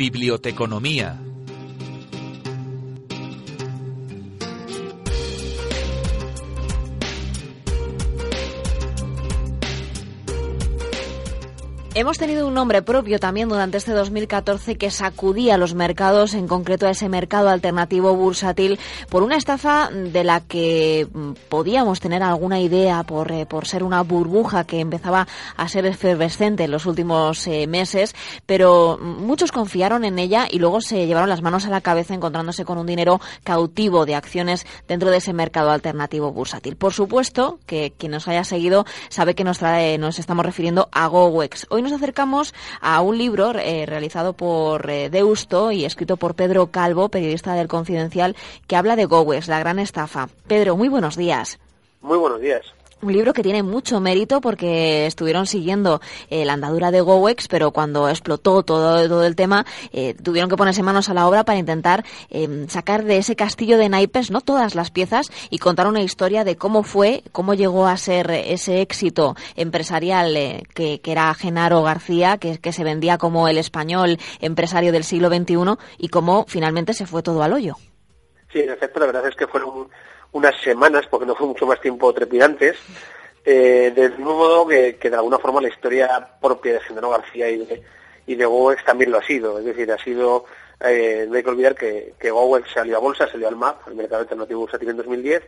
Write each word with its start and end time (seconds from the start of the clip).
Biblioteconomía. 0.00 1.29
Hemos 12.00 12.16
tenido 12.16 12.48
un 12.48 12.54
nombre 12.54 12.80
propio 12.80 13.18
también 13.18 13.50
durante 13.50 13.76
este 13.76 13.92
2014 13.92 14.76
que 14.76 14.90
sacudía 14.90 15.58
los 15.58 15.74
mercados, 15.74 16.32
en 16.32 16.48
concreto 16.48 16.86
a 16.86 16.92
ese 16.92 17.10
mercado 17.10 17.50
alternativo 17.50 18.16
bursátil, 18.16 18.78
por 19.10 19.22
una 19.22 19.36
estafa 19.36 19.90
de 19.90 20.24
la 20.24 20.40
que 20.40 21.06
mm, 21.12 21.32
podíamos 21.50 22.00
tener 22.00 22.22
alguna 22.22 22.58
idea 22.58 23.02
por, 23.02 23.30
eh, 23.30 23.44
por 23.44 23.66
ser 23.66 23.82
una 23.82 24.00
burbuja 24.02 24.64
que 24.64 24.80
empezaba 24.80 25.28
a 25.58 25.68
ser 25.68 25.84
efervescente 25.84 26.64
en 26.64 26.70
los 26.70 26.86
últimos 26.86 27.46
eh, 27.46 27.66
meses, 27.66 28.14
pero 28.46 28.96
muchos 28.96 29.52
confiaron 29.52 30.06
en 30.06 30.18
ella 30.18 30.48
y 30.50 30.58
luego 30.58 30.80
se 30.80 31.06
llevaron 31.06 31.28
las 31.28 31.42
manos 31.42 31.66
a 31.66 31.68
la 31.68 31.82
cabeza 31.82 32.14
encontrándose 32.14 32.64
con 32.64 32.78
un 32.78 32.86
dinero 32.86 33.20
cautivo 33.44 34.06
de 34.06 34.14
acciones 34.14 34.64
dentro 34.88 35.10
de 35.10 35.18
ese 35.18 35.34
mercado 35.34 35.70
alternativo 35.70 36.32
bursátil. 36.32 36.76
Por 36.76 36.94
supuesto 36.94 37.58
que 37.66 37.92
quien 37.98 38.12
nos 38.12 38.26
haya 38.26 38.44
seguido 38.44 38.86
sabe 39.10 39.34
que 39.34 39.44
nos, 39.44 39.58
trae, 39.58 39.98
nos 39.98 40.18
estamos 40.18 40.46
refiriendo 40.46 40.88
a 40.92 41.06
GoWex. 41.06 41.66
Hoy 41.68 41.82
nos 41.82 41.89
acercamos 41.92 42.54
a 42.80 43.00
un 43.00 43.18
libro 43.18 43.52
eh, 43.58 43.86
realizado 43.86 44.32
por 44.32 44.88
eh, 44.90 45.10
Deusto 45.10 45.72
y 45.72 45.84
escrito 45.84 46.16
por 46.16 46.34
Pedro 46.34 46.68
Calvo, 46.68 47.08
periodista 47.08 47.54
del 47.54 47.68
Confidencial, 47.68 48.36
que 48.66 48.76
habla 48.76 48.96
de 48.96 49.04
Gowes, 49.04 49.48
la 49.48 49.60
gran 49.60 49.78
estafa. 49.78 50.28
Pedro, 50.46 50.76
muy 50.76 50.88
buenos 50.88 51.16
días. 51.16 51.58
Muy 52.00 52.18
buenos 52.18 52.40
días 52.40 52.74
un 53.02 53.12
libro 53.12 53.32
que 53.32 53.42
tiene 53.42 53.62
mucho 53.62 54.00
mérito 54.00 54.40
porque 54.40 55.06
estuvieron 55.06 55.46
siguiendo 55.46 56.00
eh, 56.28 56.44
la 56.44 56.54
andadura 56.54 56.90
de 56.90 57.00
GoWex, 57.00 57.48
pero 57.48 57.70
cuando 57.70 58.08
explotó 58.08 58.62
todo, 58.62 59.08
todo 59.08 59.24
el 59.24 59.36
tema, 59.36 59.64
eh, 59.92 60.14
tuvieron 60.14 60.50
que 60.50 60.56
ponerse 60.56 60.82
manos 60.82 61.08
a 61.08 61.14
la 61.14 61.26
obra 61.26 61.44
para 61.44 61.58
intentar 61.58 62.04
eh, 62.30 62.66
sacar 62.68 63.04
de 63.04 63.18
ese 63.18 63.36
castillo 63.36 63.78
de 63.78 63.88
naipes 63.88 64.30
no 64.30 64.40
todas 64.40 64.74
las 64.74 64.90
piezas 64.90 65.30
y 65.50 65.58
contar 65.58 65.86
una 65.86 66.02
historia 66.02 66.44
de 66.44 66.56
cómo 66.56 66.82
fue, 66.82 67.22
cómo 67.32 67.54
llegó 67.54 67.86
a 67.86 67.96
ser 67.96 68.30
ese 68.30 68.80
éxito 68.80 69.36
empresarial 69.56 70.34
que, 70.74 71.00
que, 71.00 71.12
era 71.12 71.32
Genaro 71.34 71.82
García, 71.82 72.38
que, 72.38 72.58
que 72.58 72.72
se 72.72 72.84
vendía 72.84 73.18
como 73.18 73.48
el 73.48 73.58
español 73.58 74.18
empresario 74.40 74.92
del 74.92 75.04
siglo 75.04 75.28
XXI 75.28 75.76
y 75.98 76.08
cómo 76.08 76.44
finalmente 76.46 76.94
se 76.94 77.06
fue 77.06 77.22
todo 77.22 77.42
al 77.42 77.52
hoyo. 77.52 77.76
Sí, 78.52 78.58
en 78.60 78.70
efecto, 78.70 78.98
la 79.00 79.06
verdad 79.06 79.26
es 79.28 79.36
que 79.36 79.46
fueron 79.46 79.88
unas 80.32 80.60
semanas, 80.60 81.06
porque 81.10 81.26
no 81.26 81.34
fue 81.34 81.46
mucho 81.46 81.66
más 81.66 81.80
tiempo, 81.80 82.12
trepidantes, 82.12 82.76
eh, 83.44 83.92
del 83.94 84.12
mismo 84.12 84.36
modo 84.36 84.66
que, 84.66 84.96
de 85.00 85.16
alguna 85.16 85.38
forma 85.38 85.60
la 85.60 85.68
historia 85.68 86.36
propia 86.40 86.74
de 86.74 86.80
Genaro 86.80 87.10
García 87.10 87.48
y 87.48 87.58
de, 87.58 87.82
y 88.26 88.34
de 88.34 88.44
Gowex 88.44 88.84
también 88.84 89.10
lo 89.10 89.18
ha 89.18 89.22
sido. 89.22 89.58
Es 89.58 89.64
decir, 89.64 89.90
ha 89.90 89.98
sido, 89.98 90.44
eh, 90.80 91.26
no 91.28 91.36
hay 91.36 91.42
que 91.42 91.50
olvidar 91.50 91.74
que, 91.74 92.14
que 92.18 92.30
Gowex 92.30 92.70
salió 92.72 92.96
a 92.96 93.00
bolsa, 93.00 93.28
salió 93.28 93.48
al 93.48 93.56
MAP, 93.56 93.88
el 93.88 93.94
mercado 93.94 94.22
alternativo 94.22 94.60
bursátil 94.60 94.90
en 94.90 94.96
2010, 94.98 95.42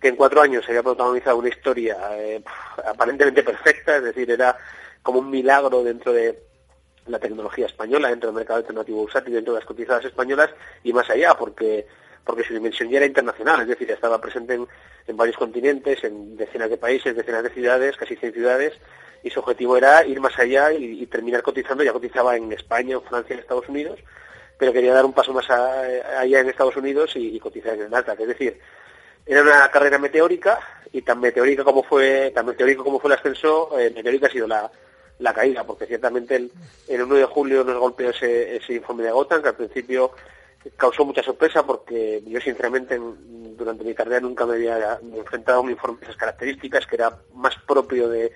que 0.00 0.08
en 0.08 0.16
cuatro 0.16 0.42
años 0.42 0.64
se 0.64 0.72
había 0.72 0.82
protagonizado 0.82 1.38
una 1.38 1.48
historia 1.48 1.96
eh, 2.16 2.42
aparentemente 2.84 3.42
perfecta, 3.42 3.96
es 3.96 4.02
decir, 4.02 4.30
era 4.30 4.56
como 5.02 5.20
un 5.20 5.30
milagro 5.30 5.82
dentro 5.84 6.12
de 6.12 6.42
la 7.06 7.18
tecnología 7.18 7.66
española, 7.66 8.08
dentro 8.08 8.28
del 8.28 8.36
mercado 8.36 8.58
alternativo 8.58 8.98
bursátil, 8.98 9.34
dentro 9.34 9.54
de 9.54 9.60
las 9.60 9.66
cotizadas 9.66 10.04
españolas 10.04 10.50
y 10.82 10.92
más 10.92 11.08
allá, 11.08 11.34
porque 11.34 11.86
porque 12.24 12.44
su 12.44 12.54
dimensión 12.54 12.88
ya 12.88 12.98
era 12.98 13.06
internacional, 13.06 13.62
es 13.62 13.68
decir, 13.68 13.90
estaba 13.90 14.20
presente 14.20 14.54
en, 14.54 15.16
varios 15.16 15.36
continentes, 15.36 16.02
en 16.04 16.36
decenas 16.36 16.70
de 16.70 16.76
países, 16.76 17.16
decenas 17.16 17.42
de 17.42 17.50
ciudades, 17.50 17.96
casi 17.96 18.16
100 18.16 18.32
ciudades, 18.32 18.72
y 19.22 19.30
su 19.30 19.40
objetivo 19.40 19.76
era 19.76 20.04
ir 20.04 20.20
más 20.20 20.38
allá 20.38 20.72
y, 20.72 21.04
terminar 21.06 21.42
cotizando, 21.42 21.84
ya 21.84 21.92
cotizaba 21.92 22.36
en 22.36 22.52
España, 22.52 22.94
en 22.94 23.02
Francia, 23.02 23.34
en 23.34 23.40
Estados 23.40 23.68
Unidos, 23.68 24.00
pero 24.58 24.72
quería 24.72 24.94
dar 24.94 25.04
un 25.04 25.12
paso 25.12 25.32
más 25.32 25.48
allá 25.50 26.40
en 26.40 26.48
Estados 26.48 26.76
Unidos 26.76 27.12
y, 27.16 27.38
cotizar 27.40 27.74
en 27.74 27.82
el 27.82 27.90
Nasdaq, 27.90 28.20
es 28.20 28.28
decir, 28.28 28.60
era 29.26 29.42
una 29.42 29.70
carrera 29.70 29.98
meteórica 29.98 30.58
y 30.92 31.02
tan 31.02 31.20
meteórica 31.20 31.64
como 31.64 31.82
fue, 31.82 32.32
tan 32.34 32.46
meteórico 32.46 32.84
como 32.84 33.00
fue 33.00 33.12
el 33.12 33.18
ascenso, 33.18 33.78
eh, 33.78 33.90
meteórica 33.94 34.26
ha 34.26 34.30
sido 34.30 34.46
la, 34.46 34.70
caída, 35.32 35.64
porque 35.64 35.86
ciertamente 35.86 36.34
el, 36.34 36.50
el 36.88 37.02
1 37.02 37.14
de 37.14 37.24
julio 37.26 37.62
nos 37.62 37.78
golpeó 37.78 38.10
ese, 38.10 38.56
ese 38.56 38.74
informe 38.74 39.04
de 39.04 39.12
Gotham, 39.12 39.40
que 39.40 39.48
al 39.48 39.54
principio 39.54 40.12
causó 40.76 41.04
mucha 41.04 41.22
sorpresa 41.22 41.64
porque 41.64 42.22
yo 42.26 42.40
sinceramente 42.40 42.98
durante 42.98 43.84
mi 43.84 43.94
carrera 43.94 44.20
nunca 44.20 44.46
me 44.46 44.54
había 44.54 44.98
enfrentado 45.14 45.58
a 45.58 45.62
un 45.62 45.70
informe 45.70 45.98
de 46.00 46.06
esas 46.06 46.16
características, 46.16 46.86
que 46.86 46.96
era 46.96 47.18
más 47.34 47.54
propio 47.66 48.08
de, 48.08 48.32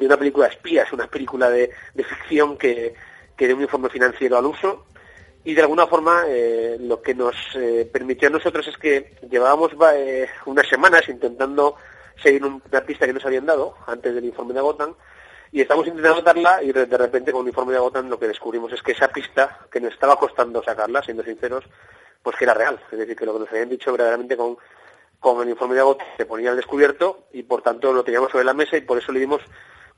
una 0.00 0.16
película 0.16 0.48
de 0.48 0.54
espías, 0.54 0.92
una 0.92 1.06
película 1.06 1.50
de, 1.50 1.70
ficción 1.96 2.56
que, 2.56 2.94
de 3.36 3.54
un 3.54 3.62
informe 3.62 3.88
financiero 3.88 4.38
al 4.38 4.46
uso. 4.46 4.86
Y 5.44 5.54
de 5.54 5.62
alguna 5.62 5.88
forma 5.88 6.22
eh, 6.28 6.76
lo 6.80 7.02
que 7.02 7.14
nos 7.14 7.34
eh, 7.56 7.88
permitió 7.92 8.28
a 8.28 8.30
nosotros 8.30 8.66
es 8.68 8.76
que 8.76 9.16
llevábamos 9.28 9.72
eh, 9.94 10.28
unas 10.46 10.68
semanas 10.68 11.08
intentando 11.08 11.74
seguir 12.22 12.44
una 12.44 12.80
pista 12.86 13.06
que 13.06 13.12
nos 13.12 13.26
habían 13.26 13.46
dado 13.46 13.74
antes 13.86 14.14
del 14.14 14.24
informe 14.24 14.54
de 14.54 14.60
Gotham 14.60 14.94
y 15.52 15.60
estamos 15.60 15.86
intentando 15.86 16.22
darla 16.22 16.62
y 16.62 16.72
de, 16.72 16.86
repente 16.86 17.30
con 17.30 17.42
un 17.42 17.48
informe 17.48 17.72
de 17.72 17.78
Agotan 17.78 18.08
lo 18.08 18.18
que 18.18 18.26
descubrimos 18.26 18.72
es 18.72 18.82
que 18.82 18.92
esa 18.92 19.08
pista, 19.08 19.66
que 19.70 19.80
nos 19.80 19.92
estaba 19.92 20.16
costando 20.16 20.62
sacarla, 20.62 21.02
siendo 21.02 21.22
sinceros, 21.22 21.64
pues 22.22 22.36
que 22.36 22.44
era 22.44 22.54
real. 22.54 22.80
Es 22.90 22.98
decir, 22.98 23.14
que 23.14 23.26
lo 23.26 23.34
que 23.34 23.40
nos 23.40 23.50
habían 23.50 23.68
dicho 23.68 23.92
verdaderamente 23.92 24.34
con, 24.34 24.56
con 25.20 25.42
el 25.42 25.50
informe 25.50 25.74
de 25.74 25.80
Agotan 25.82 26.06
se 26.16 26.24
ponía 26.24 26.50
al 26.50 26.56
descubierto 26.56 27.26
y 27.34 27.42
por 27.42 27.60
tanto 27.60 27.92
lo 27.92 28.02
teníamos 28.02 28.32
sobre 28.32 28.44
la 28.44 28.54
mesa 28.54 28.78
y 28.78 28.80
por 28.80 28.96
eso 28.96 29.12
le 29.12 29.20
dimos 29.20 29.42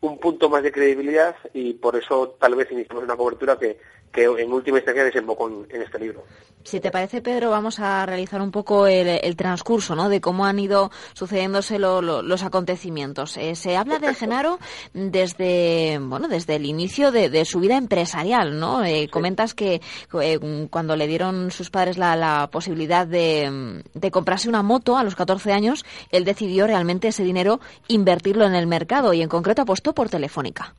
un 0.00 0.18
punto 0.18 0.50
más 0.50 0.64
de 0.64 0.72
credibilidad 0.72 1.36
y 1.52 1.74
por 1.74 1.94
eso 1.94 2.36
tal 2.40 2.56
vez 2.56 2.70
iniciamos 2.72 3.04
una 3.04 3.16
cobertura 3.16 3.56
que, 3.56 3.78
que 4.14 4.24
en 4.24 4.52
última 4.52 4.78
instancia 4.78 5.04
desembocó 5.04 5.48
en, 5.68 5.82
este 5.82 5.98
libro. 5.98 6.24
Si 6.62 6.78
te 6.78 6.92
parece, 6.92 7.20
Pedro, 7.20 7.50
vamos 7.50 7.80
a 7.80 8.06
realizar 8.06 8.40
un 8.40 8.52
poco 8.52 8.86
el, 8.86 9.36
transcurso 9.36 9.96
¿no? 9.96 10.08
de 10.08 10.20
cómo 10.20 10.46
han 10.46 10.58
ido 10.58 10.90
sucediéndose 11.14 11.78
los 11.80 12.42
acontecimientos. 12.44 13.36
Eh, 13.36 13.56
se 13.56 13.76
habla 13.76 13.98
de 13.98 14.14
Genaro 14.14 14.58
desde 14.92 15.98
bueno 16.00 16.28
desde 16.28 16.56
el 16.56 16.64
inicio 16.64 17.10
de, 17.10 17.44
su 17.44 17.58
vida 17.58 17.76
empresarial. 17.76 18.58
¿no? 18.58 18.84
Eh, 18.84 19.08
comentas 19.10 19.52
que 19.52 19.80
eh, 20.22 20.68
cuando 20.70 20.94
le 20.94 21.08
dieron 21.08 21.50
sus 21.50 21.70
padres 21.70 21.98
la, 21.98 22.48
posibilidad 22.52 23.06
de, 23.06 23.82
de, 23.92 24.10
comprarse 24.12 24.48
una 24.48 24.62
moto 24.62 24.96
a 24.96 25.02
los 25.02 25.16
14 25.16 25.52
años, 25.52 25.84
él 26.10 26.24
decidió 26.24 26.66
realmente 26.66 27.08
ese 27.08 27.24
dinero 27.24 27.58
invertirlo 27.88 28.46
en 28.46 28.54
el 28.54 28.68
mercado 28.68 29.12
y 29.12 29.22
en 29.22 29.28
concreto 29.28 29.62
apostó 29.62 29.92
por 29.92 30.08
Telefónica. 30.08 30.74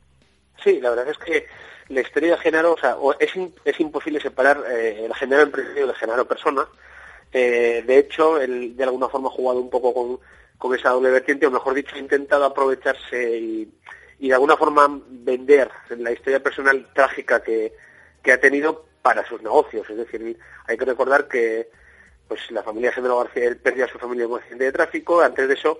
Sí, 0.64 0.80
la 0.80 0.90
verdad 0.90 1.10
es 1.10 1.18
que 1.18 1.46
la 1.88 2.00
historia 2.00 2.32
de 2.32 2.38
Genaro, 2.38 2.72
o 2.72 2.78
sea, 2.78 2.96
es, 3.20 3.32
es 3.64 3.80
imposible 3.80 4.20
separar 4.20 4.62
eh, 4.70 5.04
el 5.04 5.14
Genaro 5.14 5.42
empresario 5.42 5.86
de 5.86 5.94
Genaro 5.94 6.26
persona. 6.26 6.66
Eh, 7.32 7.84
de 7.86 7.98
hecho, 7.98 8.40
él 8.40 8.76
de 8.76 8.84
alguna 8.84 9.08
forma 9.08 9.28
ha 9.28 9.32
jugado 9.32 9.60
un 9.60 9.70
poco 9.70 10.20
con, 10.58 10.74
esa 10.74 10.90
doble 10.90 11.10
vertiente, 11.10 11.46
o 11.46 11.50
mejor 11.50 11.74
dicho, 11.74 11.94
ha 11.94 11.98
intentado 11.98 12.44
aprovecharse 12.44 13.38
y, 13.38 13.72
de 14.18 14.34
alguna 14.34 14.56
forma 14.56 15.00
vender 15.08 15.70
la 15.90 16.10
historia 16.10 16.42
personal 16.42 16.88
trágica 16.92 17.42
que, 17.42 17.72
ha 18.32 18.38
tenido 18.38 18.86
para 19.02 19.24
sus 19.24 19.40
negocios. 19.40 19.88
Es 19.88 19.96
decir, 19.96 20.36
hay 20.66 20.76
que 20.76 20.84
recordar 20.84 21.28
que 21.28 21.68
pues 22.26 22.50
la 22.50 22.64
familia 22.64 22.90
Genaro 22.90 23.18
García 23.18 23.44
él 23.44 23.56
perdió 23.58 23.84
a 23.84 23.88
su 23.88 24.00
familia 24.00 24.24
en 24.24 24.32
un 24.32 24.38
accidente 24.38 24.64
de 24.64 24.72
tráfico, 24.72 25.20
antes 25.20 25.46
de 25.46 25.54
eso 25.54 25.78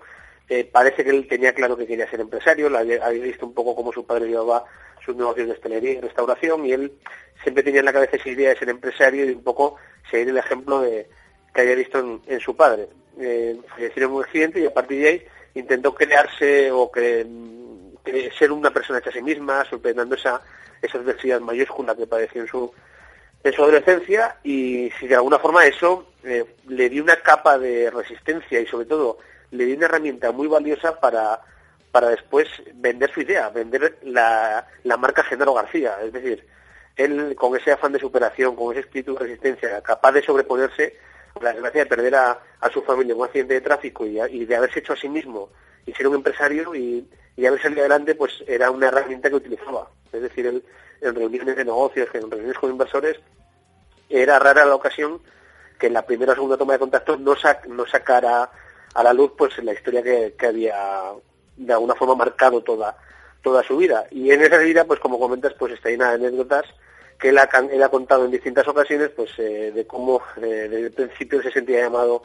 eh, 0.49 0.63
parece 0.63 1.03
que 1.03 1.11
él 1.11 1.27
tenía 1.27 1.53
claro 1.53 1.77
que 1.77 1.89
quería 1.89 2.09
ser 2.09 2.21
empresario, 2.21 2.69
había, 2.77 3.05
había 3.05 3.25
visto 3.25 3.45
un 3.45 3.53
poco 3.53 3.75
cómo 3.75 3.93
su 3.93 4.07
padre 4.07 4.29
llevaba 4.29 4.65
sus 5.07 5.17
negocios 5.17 5.47
de 5.47 5.53
hostelería 5.55 5.93
y 5.93 6.01
restauración 6.01 6.67
y 6.67 6.73
él 6.73 6.93
siempre 7.43 7.63
tenía 7.63 7.81
en 7.81 7.87
la 7.87 7.93
cabeza 7.93 8.17
esa 8.17 8.29
idea 8.29 8.51
de 8.51 8.59
ser 8.59 8.69
empresario 8.69 9.25
y 9.25 9.31
un 9.31 9.43
poco 9.43 9.77
seguir 10.11 10.29
el 10.29 10.39
ejemplo 10.39 10.81
de, 10.81 11.09
que 11.55 11.61
había 11.61 11.77
visto 11.77 12.21
en, 12.27 12.41
su 12.41 12.57
padre. 12.57 12.89
Eh, 13.19 13.59
falleció 13.69 14.05
en 14.05 14.13
un 14.13 14.25
accidente 14.25 14.61
y 14.61 14.67
a 14.67 14.75
partir 14.75 15.01
de 15.01 15.09
ahí 15.09 15.23
intentó 15.55 15.95
crearse 15.95 16.71
o 16.71 16.91
que, 16.91 17.27
ser 18.39 18.53
una 18.53 18.71
persona 18.71 18.99
hecha 18.99 19.11
a 19.11 19.13
sí 19.13 19.23
misma, 19.23 19.65
superando 19.65 20.15
esa, 20.15 20.43
esa 20.83 20.99
adversidad 20.99 21.41
mayúscula 21.41 21.95
que 21.95 22.07
padeció 22.07 22.43
en 22.43 22.49
su, 22.49 22.73
en 23.43 23.53
su 23.53 23.63
adolescencia 23.63 24.37
y 24.43 24.91
si 24.99 25.07
de 25.07 25.15
alguna 25.15 25.39
forma 25.39 25.65
eso 25.65 26.13
eh, 26.25 26.45
le 26.69 26.89
dio 26.89 27.03
una 27.03 27.17
capa 27.17 27.59
de 27.59 27.91
resistencia 27.91 28.61
y 28.61 28.67
sobre 28.67 28.87
todo 28.87 29.19
le 29.53 29.65
dio 29.65 29.77
una 29.77 29.87
herramienta 29.87 30.33
muy 30.33 30.47
valiosa 30.49 31.01
para 31.01 31.41
para 31.97 32.11
después 32.11 32.47
vender 32.75 33.11
su 33.11 33.23
idea, 33.23 33.49
vender 33.49 33.97
la, 34.03 34.67
la 34.85 34.97
marca 34.99 35.23
Genaro 35.23 35.55
García. 35.55 35.97
Es 36.05 36.13
decir, 36.13 36.47
él 36.95 37.35
con 37.35 37.57
ese 37.57 37.73
afán 37.73 37.93
de 37.93 37.99
superación, 37.99 38.55
con 38.55 38.71
ese 38.73 38.81
espíritu 38.81 39.15
de 39.15 39.21
resistencia, 39.21 39.81
capaz 39.81 40.13
de 40.13 40.23
sobreponerse 40.23 40.99
la 41.41 41.55
desgracia 41.55 41.85
de 41.85 41.89
perder 41.89 42.17
a, 42.17 42.39
su 42.71 42.83
familia 42.83 43.15
en 43.15 43.19
un 43.19 43.25
accidente 43.25 43.55
de 43.55 43.63
tráfico 43.63 44.05
y, 44.05 44.45
de 44.45 44.57
haberse 44.57 44.81
hecho 44.81 44.93
a 44.93 44.97
sí 44.97 45.09
mismo 45.09 45.49
y 45.87 45.95
ser 45.95 46.07
un 46.07 46.17
empresario 46.17 46.75
y, 46.75 47.09
haber 47.39 47.63
salido 47.63 47.81
adelante, 47.81 48.15
pues 48.15 48.45
era 48.47 48.71
una 48.71 48.89
herramienta 48.89 49.31
que 49.31 49.37
utilizaba. 49.37 49.89
Es 50.13 50.21
decir, 50.21 50.49
él, 50.49 50.63
en 51.01 51.15
reuniones 51.15 51.57
de 51.57 51.65
negocios, 51.65 52.11
en 52.13 52.31
reuniones 52.31 52.59
con 52.59 52.73
inversores, 52.73 53.19
era 54.11 54.39
rara 54.39 54.67
la 54.67 54.75
ocasión 54.75 55.23
que 55.79 55.87
en 55.87 55.95
la 55.95 56.05
primera 56.05 56.33
o 56.33 56.35
segunda 56.35 56.59
toma 56.59 56.75
de 56.75 56.79
contacto 56.79 57.17
no, 57.17 57.35
no 57.69 57.87
sacara 57.87 58.51
a 58.93 59.03
la 59.03 59.15
luz 59.15 59.33
pues 59.39 59.57
la 59.65 59.73
historia 59.73 60.03
que, 60.03 60.35
había 60.47 60.75
de 61.57 61.73
alguna 61.73 61.95
forma 61.95 62.15
marcado 62.15 62.61
toda 62.63 62.97
toda 63.43 63.63
su 63.63 63.77
vida 63.77 64.07
y 64.11 64.31
en 64.31 64.43
esa 64.43 64.59
vida 64.59 64.85
pues 64.85 65.01
como 65.01 65.19
comentas 65.19 65.55
pues 65.55 65.75
está 65.75 65.89
llena 65.89 66.11
de 66.11 66.27
anécdotas 66.27 66.65
que 67.19 67.31
él 67.31 67.39
ha, 67.39 67.49
él 67.71 67.83
ha 67.83 67.89
contado 67.89 68.25
en 68.25 68.31
distintas 68.31 68.67
ocasiones 68.69 69.11
pues 69.11 69.31
eh, 69.39 69.73
de 69.75 69.87
cómo 69.87 70.21
eh, 70.37 70.69
desde 70.69 70.87
el 70.87 70.93
principio 70.93 71.43
se 71.43 71.53
sentía 71.53 71.83
llamado 71.83 72.23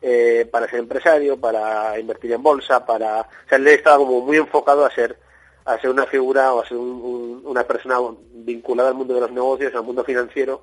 eh, 0.00 0.48
para 0.50 0.68
ser 0.68 0.80
empresario 0.80 1.38
para 1.38 1.98
invertir 1.98 2.32
en 2.32 2.42
bolsa 2.42 2.84
para 2.84 3.20
o 3.20 3.48
sea 3.48 3.58
él 3.58 3.68
estaba 3.68 3.98
como 3.98 4.20
muy 4.20 4.38
enfocado 4.38 4.84
a 4.84 4.90
ser 4.90 5.18
a 5.64 5.78
ser 5.78 5.90
una 5.90 6.06
figura 6.06 6.52
o 6.52 6.62
a 6.62 6.68
ser 6.68 6.76
una 6.76 7.64
persona 7.64 7.98
vinculada 8.32 8.90
al 8.90 8.96
mundo 8.96 9.14
de 9.14 9.20
los 9.20 9.32
negocios 9.32 9.74
al 9.74 9.82
mundo 9.82 10.04
financiero 10.04 10.62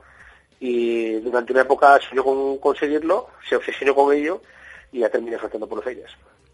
y 0.61 1.13
durante 1.21 1.51
una 1.51 1.63
época 1.63 1.99
soñó 2.07 2.23
con 2.23 2.57
conseguirlo, 2.59 3.29
se 3.49 3.55
obsesionó 3.55 3.95
con 3.95 4.13
ello 4.13 4.41
y 4.91 4.99
ya 4.99 5.09
terminé 5.09 5.37
saltando 5.39 5.67
por 5.67 5.79
los 5.79 5.87
aires. 5.87 6.11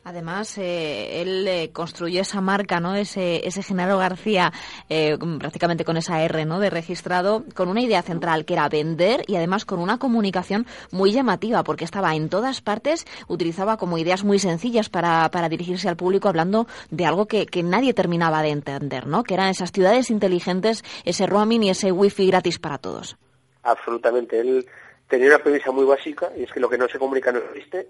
Además, 0.07 0.57
eh, 0.57 1.21
él 1.21 1.45
eh, 1.49 1.69
construyó 1.73 2.21
esa 2.21 2.39
marca, 2.39 2.79
¿no? 2.79 2.95
Ese, 2.95 3.45
ese 3.45 3.61
Genaro 3.61 3.97
García, 3.97 4.53
eh, 4.87 5.17
prácticamente 5.37 5.83
con 5.83 5.97
esa 5.97 6.23
R, 6.23 6.45
¿no? 6.45 6.61
De 6.61 6.69
registrado, 6.69 7.43
con 7.53 7.67
una 7.67 7.81
idea 7.81 8.01
central 8.01 8.45
que 8.45 8.53
era 8.53 8.69
vender 8.69 9.25
y 9.27 9.35
además 9.35 9.65
con 9.65 9.79
una 9.79 9.97
comunicación 9.97 10.65
muy 10.91 11.11
llamativa, 11.11 11.61
porque 11.65 11.83
estaba 11.83 12.15
en 12.15 12.29
todas 12.29 12.61
partes, 12.61 13.05
utilizaba 13.27 13.75
como 13.75 13.97
ideas 13.97 14.23
muy 14.23 14.39
sencillas 14.39 14.87
para, 14.87 15.29
para 15.29 15.49
dirigirse 15.49 15.89
al 15.89 15.97
público, 15.97 16.29
hablando 16.29 16.67
de 16.89 17.05
algo 17.05 17.25
que, 17.25 17.45
que 17.45 17.61
nadie 17.61 17.93
terminaba 17.93 18.41
de 18.43 18.51
entender, 18.51 19.07
¿no? 19.07 19.25
Que 19.25 19.33
eran 19.33 19.49
esas 19.49 19.73
ciudades 19.73 20.09
inteligentes, 20.09 20.85
ese 21.03 21.27
roaming 21.27 21.63
y 21.63 21.71
ese 21.71 21.91
wifi 21.91 22.27
gratis 22.27 22.59
para 22.59 22.77
todos 22.77 23.17
absolutamente. 23.63 24.39
Él 24.39 24.65
tenía 25.09 25.27
una 25.27 25.39
premisa 25.39 25.71
muy 25.71 25.83
básica 25.83 26.31
y 26.37 26.43
es 26.43 26.51
que 26.53 26.61
lo 26.61 26.69
que 26.69 26.77
no 26.77 26.87
se 26.87 26.97
comunica 26.97 27.33
no 27.33 27.39
existe 27.39 27.89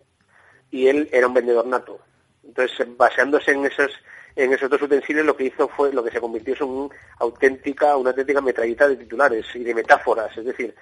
y 0.71 0.87
él 0.87 1.09
era 1.11 1.27
un 1.27 1.33
vendedor 1.33 1.65
nato. 1.67 1.99
Entonces, 2.43 2.87
basándose 2.97 3.51
en 3.51 3.65
esos 3.65 3.91
en 4.37 4.53
esos 4.53 4.69
dos 4.69 4.81
utensilios, 4.81 5.25
lo 5.25 5.35
que 5.35 5.45
hizo 5.45 5.67
fue 5.67 5.91
lo 5.91 6.03
que 6.03 6.11
se 6.11 6.21
convirtió 6.21 6.53
en 6.59 6.63
un 6.63 6.91
auténtica, 7.19 7.97
una 7.97 8.11
auténtica 8.11 8.39
metrallita 8.39 8.87
de 8.87 8.95
titulares 8.95 9.47
y 9.55 9.63
de 9.63 9.73
metáforas. 9.73 10.37
Es 10.37 10.45
decir, 10.45 10.75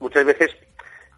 muchas 0.00 0.24
veces, 0.24 0.50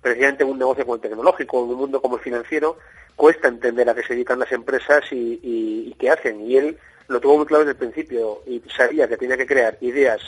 precisamente 0.03 0.43
en 0.43 0.51
un 0.51 0.59
negocio 0.59 0.85
como 0.85 0.97
el 0.97 1.01
tecnológico, 1.01 1.63
en 1.63 1.71
un 1.71 1.77
mundo 1.77 2.03
como 2.03 2.17
el 2.17 2.23
financiero, 2.23 2.79
cuesta 3.15 3.47
entender 3.47 3.89
a 3.89 3.95
qué 3.95 4.03
se 4.03 4.15
dedican 4.15 4.41
las 4.41 4.51
empresas 4.51 5.05
y, 5.13 5.39
y 5.41 5.95
qué 5.97 6.11
hacen. 6.11 6.41
Y 6.41 6.57
él 6.57 6.79
lo 7.07 7.21
tuvo 7.21 7.37
muy 7.39 7.47
claro 7.47 7.65
desde 7.65 7.79
el 7.79 7.89
principio 7.89 8.43
y 8.45 8.61
sabía 8.77 9.07
que 9.07 9.17
tenía 9.17 9.37
que 9.37 9.47
crear 9.47 9.79
ideas 9.81 10.21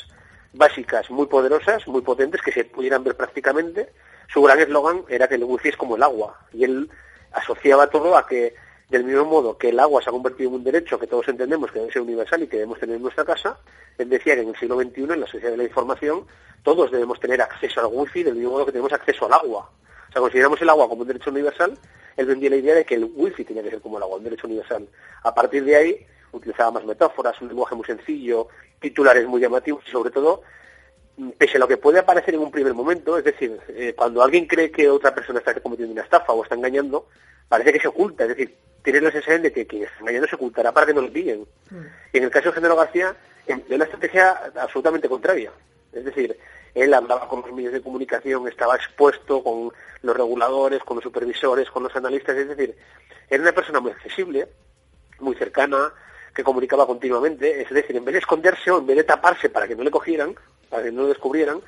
básicas 0.52 1.10
muy 1.10 1.26
poderosas, 1.26 1.86
muy 1.88 2.02
potentes, 2.02 2.42
que 2.42 2.52
se 2.52 2.64
pudieran 2.64 3.02
ver 3.02 3.16
prácticamente. 3.16 3.90
Su 4.32 4.42
gran 4.42 4.60
eslogan 4.60 5.02
era 5.08 5.28
que 5.28 5.34
el 5.34 5.44
wifi 5.44 5.70
es 5.70 5.76
como 5.76 5.96
el 5.96 6.02
agua, 6.02 6.40
y 6.52 6.64
él 6.64 6.88
asociaba 7.32 7.88
todo 7.88 8.16
a 8.16 8.26
que, 8.26 8.54
del 8.88 9.04
mismo 9.04 9.24
modo 9.24 9.58
que 9.58 9.70
el 9.70 9.80
agua 9.80 10.02
se 10.02 10.10
ha 10.10 10.12
convertido 10.12 10.50
en 10.50 10.56
un 10.56 10.64
derecho 10.64 10.98
que 10.98 11.06
todos 11.06 11.28
entendemos 11.28 11.70
que 11.70 11.80
debe 11.80 11.92
ser 11.92 12.02
universal 12.02 12.42
y 12.42 12.46
que 12.46 12.56
debemos 12.56 12.78
tener 12.78 12.96
en 12.96 13.02
nuestra 13.02 13.24
casa, 13.24 13.58
él 13.98 14.08
decía 14.08 14.34
que 14.34 14.42
en 14.42 14.48
el 14.48 14.56
siglo 14.56 14.80
XXI, 14.80 15.02
en 15.02 15.20
la 15.20 15.26
sociedad 15.26 15.50
de 15.50 15.56
la 15.56 15.64
información, 15.64 16.26
todos 16.62 16.90
debemos 16.90 17.18
tener 17.20 17.40
acceso 17.40 17.80
al 17.80 17.86
wifi 17.86 18.22
del 18.22 18.34
mismo 18.34 18.52
modo 18.52 18.66
que 18.66 18.72
tenemos 18.72 18.92
acceso 18.92 19.26
al 19.26 19.32
agua. 19.32 19.70
O 20.08 20.12
sea, 20.12 20.20
consideramos 20.20 20.60
el 20.60 20.68
agua 20.68 20.88
como 20.88 21.02
un 21.02 21.08
derecho 21.08 21.30
universal, 21.30 21.76
él 22.16 22.26
vendía 22.26 22.50
la 22.50 22.56
idea 22.56 22.74
de 22.74 22.84
que 22.84 22.94
el 22.94 23.10
wifi 23.14 23.44
tenía 23.44 23.62
que 23.62 23.70
ser 23.70 23.80
como 23.80 23.98
el 23.98 24.02
agua, 24.02 24.16
un 24.16 24.24
derecho 24.24 24.46
universal. 24.46 24.88
A 25.22 25.34
partir 25.34 25.64
de 25.64 25.76
ahí, 25.76 26.06
utilizaba 26.32 26.72
más 26.72 26.84
metáforas, 26.84 27.40
un 27.40 27.48
lenguaje 27.48 27.74
muy 27.74 27.84
sencillo, 27.84 28.48
titulares 28.80 29.26
muy 29.26 29.40
llamativos 29.40 29.84
y 29.86 29.90
sobre 29.90 30.10
todo, 30.10 30.42
pese 31.38 31.56
a 31.56 31.60
lo 31.60 31.68
que 31.68 31.76
puede 31.76 31.98
aparecer 31.98 32.34
en 32.34 32.40
un 32.40 32.50
primer 32.50 32.74
momento, 32.74 33.16
es 33.16 33.24
decir, 33.24 33.58
eh, 33.68 33.94
cuando 33.96 34.22
alguien 34.22 34.46
cree 34.46 34.70
que 34.70 34.88
otra 34.88 35.14
persona 35.14 35.38
está 35.38 35.54
cometiendo 35.60 35.92
una 35.92 36.02
estafa 36.02 36.32
o 36.32 36.42
está 36.42 36.54
engañando, 36.54 37.08
parece 37.48 37.72
que 37.72 37.80
se 37.80 37.88
oculta, 37.88 38.24
es 38.24 38.30
decir, 38.30 38.54
tiene 38.82 39.00
la 39.00 39.10
sensación 39.10 39.42
de 39.42 39.52
que 39.52 39.66
quien 39.66 39.84
está 39.84 39.98
engañando 40.00 40.28
se 40.28 40.36
ocultará 40.36 40.72
para 40.72 40.86
que 40.86 40.94
no 40.94 41.02
lo 41.02 41.12
pillen. 41.12 41.46
Mm. 41.70 41.76
Y 42.12 42.18
en 42.18 42.24
el 42.24 42.30
caso 42.30 42.50
de 42.50 42.54
Genaro 42.54 42.76
García, 42.76 43.16
empleó 43.46 43.76
una 43.76 43.84
estrategia 43.84 44.30
absolutamente 44.56 45.08
contraria. 45.08 45.50
Es 45.92 46.04
decir, 46.04 46.36
él 46.74 46.92
hablaba 46.92 47.26
con 47.28 47.40
los 47.40 47.52
medios 47.52 47.72
de 47.72 47.80
comunicación, 47.80 48.46
estaba 48.46 48.76
expuesto 48.76 49.42
con 49.42 49.72
los 50.02 50.16
reguladores, 50.16 50.82
con 50.84 50.96
los 50.96 51.04
supervisores, 51.04 51.70
con 51.70 51.82
los 51.82 51.96
analistas, 51.96 52.36
es 52.36 52.48
decir, 52.48 52.76
era 53.30 53.42
una 53.42 53.52
persona 53.52 53.80
muy 53.80 53.92
accesible, 53.92 54.46
muy 55.20 55.34
cercana, 55.36 55.92
que 56.34 56.44
comunicaba 56.44 56.86
continuamente, 56.86 57.62
es 57.62 57.70
decir, 57.70 57.96
en 57.96 58.04
vez 58.04 58.12
de 58.12 58.18
esconderse 58.18 58.70
o 58.70 58.78
en 58.78 58.86
vez 58.86 58.96
de 58.98 59.04
taparse 59.04 59.48
para 59.48 59.66
que 59.66 59.74
no 59.74 59.82
le 59.82 59.90
cogieran, 59.90 60.36
no 60.92 61.02
lo 61.02 61.08
descubrieran, 61.08 61.60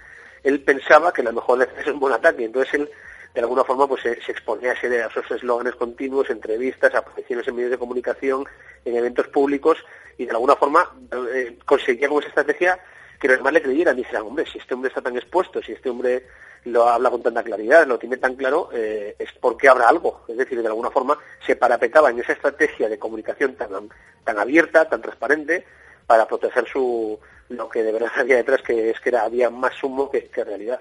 él 0.43 0.63
pensaba 0.63 1.13
que 1.13 1.23
la 1.23 1.33
mejor 1.33 1.59
defensa 1.59 1.83
es 1.83 1.89
un 1.89 2.01
buen 2.01 2.15
ataque, 2.15 2.45
entonces 2.45 2.75
él 2.75 2.91
de 3.35 3.41
alguna 3.41 3.65
forma 3.65 3.87
pues 3.87 4.03
se, 4.03 4.13
exponía 4.13 4.73
a, 4.73 4.75
esos 4.75 5.31
eslóganes 5.31 5.75
continuos, 5.75 6.31
entrevistas, 6.31 6.95
apariciones 6.95 7.47
en 7.47 7.57
medios 7.57 7.71
de 7.71 7.79
comunicación, 7.79 8.45
en 8.85 8.97
eventos 8.97 9.29
públicos 9.29 9.79
y 10.17 10.25
de 10.25 10.31
alguna 10.33 10.57
forma 10.57 10.91
eh, 11.33 11.59
conseguía 11.65 12.09
con 12.09 12.19
esa 12.19 12.29
estrategia 12.29 12.79
que 13.21 13.29
los 13.29 13.37
demás 13.39 13.53
le 13.53 13.63
creyeran 13.63 13.97
dijeran, 13.97 14.23
hombre, 14.23 14.47
si 14.47 14.59
este 14.59 14.75
hombre 14.75 14.89
está 14.89 15.03
tan 15.03 15.17
expuesto, 15.17 15.63
si 15.63 15.73
este 15.73 15.91
hombre 15.91 16.25
lo 16.65 16.89
habla 16.89 17.11
con 17.11 17.23
tanta 17.23 17.43
claridad, 17.43 17.87
lo 17.87 17.99
tiene 17.99 18.17
tan 18.17 18.35
claro, 18.35 18.71
eh, 18.73 19.17
es 19.19 19.31
porque 19.41 19.69
habrá 19.69 19.89
algo. 19.89 20.25
Es 20.29 20.37
decir, 20.37 20.61
de 20.61 20.67
alguna 20.67 20.91
forma 20.91 21.19
se 21.45 21.57
parapetaba 21.57 22.11
en 22.11 22.21
esa 22.21 22.33
estrategia 22.33 22.89
de 22.89 22.99
comunicación 22.99 23.55
tan, 23.55 23.89
tan 24.25 24.39
abierta, 24.39 24.89
tan 24.89 25.03
transparente, 25.03 25.65
para 26.07 26.27
proteger 26.27 26.67
su 26.69 27.19
lo 27.49 27.69
que 27.69 27.83
de 27.83 27.93
verdad 27.93 28.11
había 28.17 28.37
detrás, 28.37 28.63
que 28.63 28.91
es 28.91 29.01
que 29.01 29.09
era, 29.11 29.23
había 29.23 29.51
más 29.51 29.83
humo 29.83 30.11
que 30.11 30.29
realidad 30.45 30.81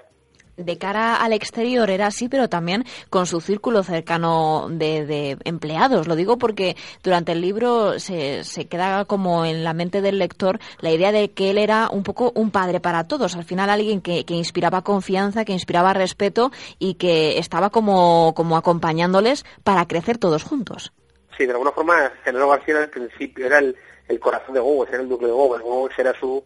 de 0.58 0.76
cara 0.76 1.16
al 1.16 1.32
exterior 1.32 1.88
era 1.88 2.08
así, 2.08 2.28
pero 2.28 2.48
también 2.48 2.84
con 3.08 3.26
su 3.26 3.40
círculo 3.40 3.82
cercano 3.82 4.66
de, 4.68 5.38
empleados. 5.44 6.06
Lo 6.06 6.16
digo 6.16 6.36
porque 6.36 6.76
durante 7.02 7.32
el 7.32 7.40
libro 7.40 7.98
se, 7.98 8.44
se, 8.44 8.66
queda 8.66 9.04
como 9.04 9.44
en 9.44 9.64
la 9.64 9.72
mente 9.72 10.02
del 10.02 10.18
lector 10.18 10.58
la 10.80 10.90
idea 10.90 11.12
de 11.12 11.30
que 11.30 11.50
él 11.50 11.58
era 11.58 11.88
un 11.90 12.02
poco 12.02 12.32
un 12.34 12.50
padre 12.50 12.80
para 12.80 13.06
todos. 13.06 13.36
Al 13.36 13.44
final 13.44 13.70
alguien 13.70 14.02
que, 14.02 14.24
que 14.26 14.34
inspiraba 14.34 14.82
confianza, 14.82 15.44
que 15.44 15.52
inspiraba 15.52 15.94
respeto 15.94 16.50
y 16.78 16.94
que 16.94 17.38
estaba 17.38 17.70
como, 17.70 18.34
como 18.34 18.56
acompañándoles 18.56 19.44
para 19.62 19.86
crecer 19.86 20.18
todos 20.18 20.42
juntos. 20.42 20.92
Sí, 21.36 21.46
de 21.46 21.52
alguna 21.52 21.70
forma, 21.70 22.10
General 22.24 22.48
García 22.48 22.78
al 22.78 22.90
principio 22.90 23.46
era 23.46 23.60
el, 23.60 23.76
el 24.08 24.18
corazón 24.18 24.54
de 24.54 24.60
Gogol, 24.60 24.88
era 24.88 25.02
el 25.02 25.08
núcleo 25.08 25.28
de 25.28 25.34
Gogol. 25.34 25.62
Gogol 25.62 25.90
era 25.96 26.18
su 26.18 26.42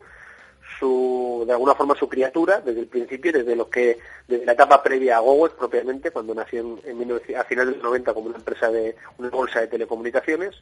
su, 0.78 1.44
de 1.46 1.52
alguna 1.52 1.74
forma 1.74 1.94
su 1.94 2.08
criatura 2.08 2.60
desde 2.60 2.80
el 2.80 2.86
principio, 2.88 3.32
desde 3.32 3.54
lo 3.54 3.70
que, 3.70 3.98
desde 4.26 4.44
la 4.44 4.52
etapa 4.52 4.82
previa 4.82 5.16
a 5.16 5.20
Gowes 5.20 5.52
propiamente, 5.52 6.10
cuando 6.10 6.34
nació 6.34 6.60
en, 6.84 7.36
a 7.36 7.44
finales 7.44 7.74
de 7.74 7.76
los 7.76 7.84
90 7.84 8.14
como 8.14 8.26
una 8.26 8.38
empresa 8.38 8.70
de, 8.70 8.96
una 9.18 9.30
bolsa 9.30 9.60
de 9.60 9.68
telecomunicaciones, 9.68 10.56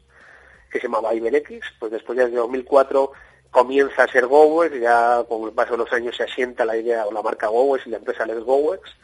que 0.69 0.79
se 0.79 0.87
llamaba 0.87 1.13
IBEX, 1.13 1.65
pues 1.79 1.91
después 1.91 2.17
ya 2.17 2.25
desde 2.25 2.37
2004 2.37 3.11
comienza 3.49 4.03
a 4.03 4.07
ser 4.07 4.27
Gowes, 4.27 4.79
ya 4.79 5.23
con 5.27 5.43
el 5.43 5.53
paso 5.53 5.71
de 5.71 5.79
los 5.79 5.91
años 5.91 6.15
se 6.15 6.23
asienta 6.23 6.65
la 6.65 6.77
idea 6.77 7.05
o 7.05 7.11
la 7.11 7.21
marca 7.21 7.47
Gowes 7.47 7.85
y 7.85 7.89
la 7.89 7.97
empresa 7.97 8.25
Lex 8.25 8.41
Gowex, 8.41 8.95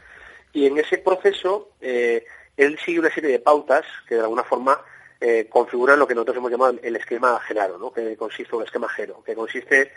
y 0.52 0.66
en 0.66 0.78
ese 0.78 0.98
proceso 0.98 1.70
eh, 1.80 2.24
él 2.56 2.78
sigue 2.84 3.00
una 3.00 3.12
serie 3.12 3.30
de 3.30 3.38
pautas 3.40 3.84
que 4.08 4.14
de 4.14 4.22
alguna 4.22 4.44
forma 4.44 4.80
eh, 5.20 5.48
configuran 5.48 5.98
lo 5.98 6.06
que 6.06 6.14
nosotros 6.14 6.36
hemos 6.36 6.50
llamado 6.50 6.78
el 6.82 6.96
esquema 6.96 7.40
Genaro, 7.40 7.78
¿no? 7.78 7.92
que 7.92 8.16
consiste 8.16 8.54
el 8.56 8.62
esquema 8.62 8.88
Gero, 8.88 9.22
que 9.24 9.34
consiste 9.34 9.90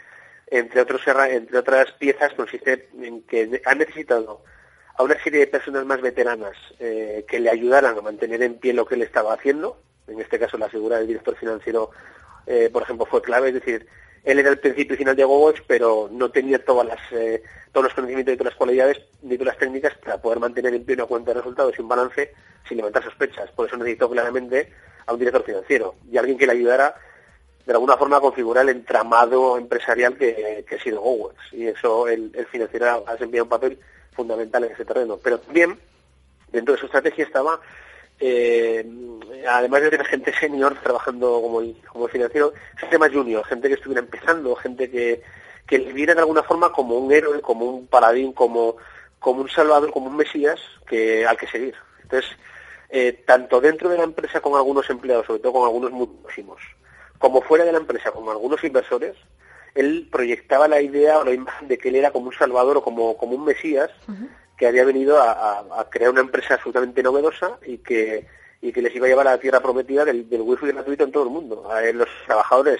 entre, 0.47 0.81
otros, 0.81 1.01
entre 1.07 1.57
otras 1.57 1.91
piezas, 1.93 2.33
consiste 2.33 2.89
en 3.01 3.21
que 3.23 3.61
ha 3.65 3.75
necesitado 3.75 4.43
a 4.97 5.03
una 5.03 5.21
serie 5.23 5.39
de 5.39 5.47
personas 5.47 5.85
más 5.85 6.01
veteranas 6.01 6.57
eh, 6.79 7.25
que 7.27 7.39
le 7.39 7.49
ayudaran 7.49 7.97
a 7.97 8.01
mantener 8.01 8.43
en 8.43 8.55
pie 8.55 8.73
lo 8.73 8.85
que 8.85 8.95
él 8.95 9.01
estaba 9.03 9.33
haciendo. 9.33 9.81
En 10.07 10.19
este 10.19 10.37
caso, 10.37 10.57
la 10.57 10.69
figura 10.69 10.97
del 10.97 11.07
director 11.07 11.37
financiero, 11.37 11.91
eh, 12.45 12.69
por 12.71 12.83
ejemplo, 12.83 13.05
fue 13.05 13.21
clave. 13.21 13.49
Es 13.49 13.53
decir, 13.53 13.87
él 14.23 14.39
era 14.39 14.49
el 14.49 14.59
principio 14.59 14.93
y 14.93 14.97
final 14.97 15.15
de 15.15 15.23
GoWatch, 15.23 15.61
pero 15.65 16.09
no 16.11 16.29
tenía 16.29 16.63
todas 16.63 16.87
las, 16.87 16.99
eh, 17.11 17.41
todos 17.71 17.85
los 17.85 17.93
conocimientos 17.93 18.33
y 18.33 18.37
todas 18.37 18.53
las 18.53 18.57
cualidades 18.57 19.01
ni 19.23 19.37
todas 19.37 19.53
las 19.53 19.57
técnicas 19.57 19.97
para 19.97 20.21
poder 20.21 20.39
mantener 20.39 20.73
en 20.73 20.85
pie 20.85 20.95
una 20.95 21.05
cuenta 21.05 21.31
de 21.31 21.39
resultados 21.39 21.73
y 21.77 21.81
un 21.81 21.87
balance 21.87 22.33
sin 22.67 22.77
levantar 22.77 23.03
sospechas. 23.03 23.49
Por 23.51 23.67
eso 23.67 23.77
necesitó 23.77 24.09
claramente 24.09 24.71
a 25.05 25.13
un 25.13 25.19
director 25.19 25.43
financiero 25.43 25.95
y 26.11 26.17
alguien 26.17 26.37
que 26.37 26.45
le 26.45 26.53
ayudara 26.53 26.95
de 27.65 27.73
alguna 27.73 27.97
forma 27.97 28.19
configurar 28.19 28.63
el 28.63 28.77
entramado 28.77 29.57
empresarial 29.57 30.17
que, 30.17 30.65
ha 30.69 30.83
sido 30.83 31.01
Owens. 31.01 31.39
Y 31.51 31.67
eso 31.67 32.07
el, 32.07 32.31
financiero 32.51 33.03
ha 33.07 33.13
desempeñado 33.13 33.45
un 33.45 33.49
papel 33.49 33.79
fundamental 34.13 34.63
en 34.63 34.71
ese 34.71 34.85
terreno. 34.85 35.19
Pero 35.23 35.39
también, 35.39 35.79
dentro 36.51 36.73
de 36.73 36.79
su 36.79 36.87
estrategia 36.87 37.23
estaba 37.23 37.59
eh, 38.21 38.85
además 39.49 39.81
de 39.81 39.89
tener 39.89 40.05
gente 40.05 40.33
senior 40.39 40.77
trabajando 40.81 41.41
como 41.41 41.61
el, 41.61 41.75
como 41.91 42.07
financiero, 42.07 42.53
gente 42.77 42.97
más 42.99 43.11
junior, 43.11 43.43
gente 43.45 43.67
que 43.67 43.73
estuviera 43.73 44.01
empezando, 44.01 44.55
gente 44.55 44.89
que, 44.89 45.23
que 45.65 45.79
le 45.79 45.91
viera 45.91 46.13
de 46.13 46.21
alguna 46.21 46.43
forma 46.43 46.71
como 46.71 46.97
un 46.97 47.11
héroe, 47.11 47.41
como 47.41 47.65
un 47.65 47.87
paladín, 47.87 48.31
como, 48.33 48.77
como 49.19 49.41
un 49.41 49.49
salvador, 49.49 49.91
como 49.91 50.07
un 50.07 50.17
mesías 50.17 50.59
que, 50.87 51.25
al 51.25 51.35
que 51.37 51.47
seguir. 51.47 51.75
Entonces, 52.03 52.29
eh, 52.89 53.23
tanto 53.25 53.59
dentro 53.59 53.89
de 53.89 53.97
la 53.97 54.03
empresa 54.03 54.39
con 54.39 54.55
algunos 54.55 54.87
empleados, 54.89 55.25
sobre 55.25 55.39
todo 55.39 55.53
con 55.53 55.63
algunos 55.63 55.91
muchísimos, 55.91 56.61
como 57.17 57.41
fuera 57.41 57.65
de 57.65 57.71
la 57.71 57.79
empresa 57.79 58.11
con 58.11 58.29
algunos 58.29 58.63
inversores, 58.63 59.15
él 59.73 60.09
proyectaba 60.11 60.67
la 60.67 60.81
idea 60.81 61.17
o 61.17 61.23
la 61.23 61.31
imagen 61.31 61.67
de 61.67 61.77
que 61.77 61.89
él 61.89 61.95
era 61.95 62.11
como 62.11 62.27
un 62.27 62.33
salvador 62.33 62.77
o 62.77 62.83
como, 62.83 63.17
como 63.17 63.35
un 63.35 63.45
mesías 63.45 63.89
que 64.61 64.67
había 64.67 64.85
venido 64.85 65.19
a, 65.19 65.87
crear 65.89 66.11
una 66.11 66.21
empresa 66.21 66.53
absolutamente 66.53 67.01
novedosa 67.01 67.57
y 67.65 67.79
que, 67.79 68.27
y 68.61 68.71
que 68.71 68.83
les 68.83 68.95
iba 68.95 69.07
a 69.07 69.09
llevar 69.09 69.27
a 69.27 69.31
la 69.31 69.39
tierra 69.39 69.59
prometida 69.59 70.05
del, 70.05 70.27
wifi 70.29 70.67
gratuito 70.67 71.03
en 71.03 71.11
todo 71.11 71.23
el 71.23 71.31
mundo. 71.31 71.67
los 71.95 72.07
trabajadores, 72.27 72.79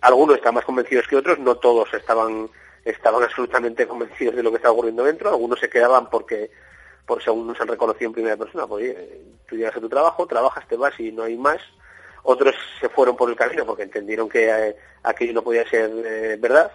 algunos 0.00 0.34
estaban 0.34 0.56
más 0.56 0.64
convencidos 0.64 1.06
que 1.06 1.14
otros, 1.14 1.38
no 1.38 1.54
todos 1.54 1.94
estaban, 1.94 2.50
estaban 2.84 3.22
absolutamente 3.22 3.86
convencidos 3.86 4.34
de 4.34 4.42
lo 4.42 4.50
que 4.50 4.56
estaba 4.56 4.72
ocurriendo 4.72 5.04
dentro, 5.04 5.30
algunos 5.30 5.60
se 5.60 5.70
quedaban 5.70 6.10
porque 6.10 6.50
por 7.06 7.22
según 7.22 7.46
nos 7.46 7.60
han 7.60 7.68
reconocido 7.68 8.08
en 8.08 8.14
primera 8.14 8.36
persona, 8.36 8.66
pues 8.66 8.92
tú 9.46 9.54
llegas 9.54 9.76
a 9.76 9.80
tu 9.80 9.88
trabajo, 9.88 10.26
trabajas, 10.26 10.66
te 10.66 10.76
vas 10.76 10.98
y 10.98 11.12
no 11.12 11.22
hay 11.22 11.36
más. 11.36 11.60
Otros 12.24 12.56
se 12.80 12.88
fueron 12.88 13.14
por 13.14 13.30
el 13.30 13.36
camino 13.36 13.64
porque 13.64 13.84
entendieron 13.84 14.28
que 14.28 14.48
eh, 14.48 14.76
aquello 15.04 15.34
no 15.34 15.44
podía 15.44 15.68
ser 15.70 15.88
eh, 16.04 16.36
verdad 16.40 16.72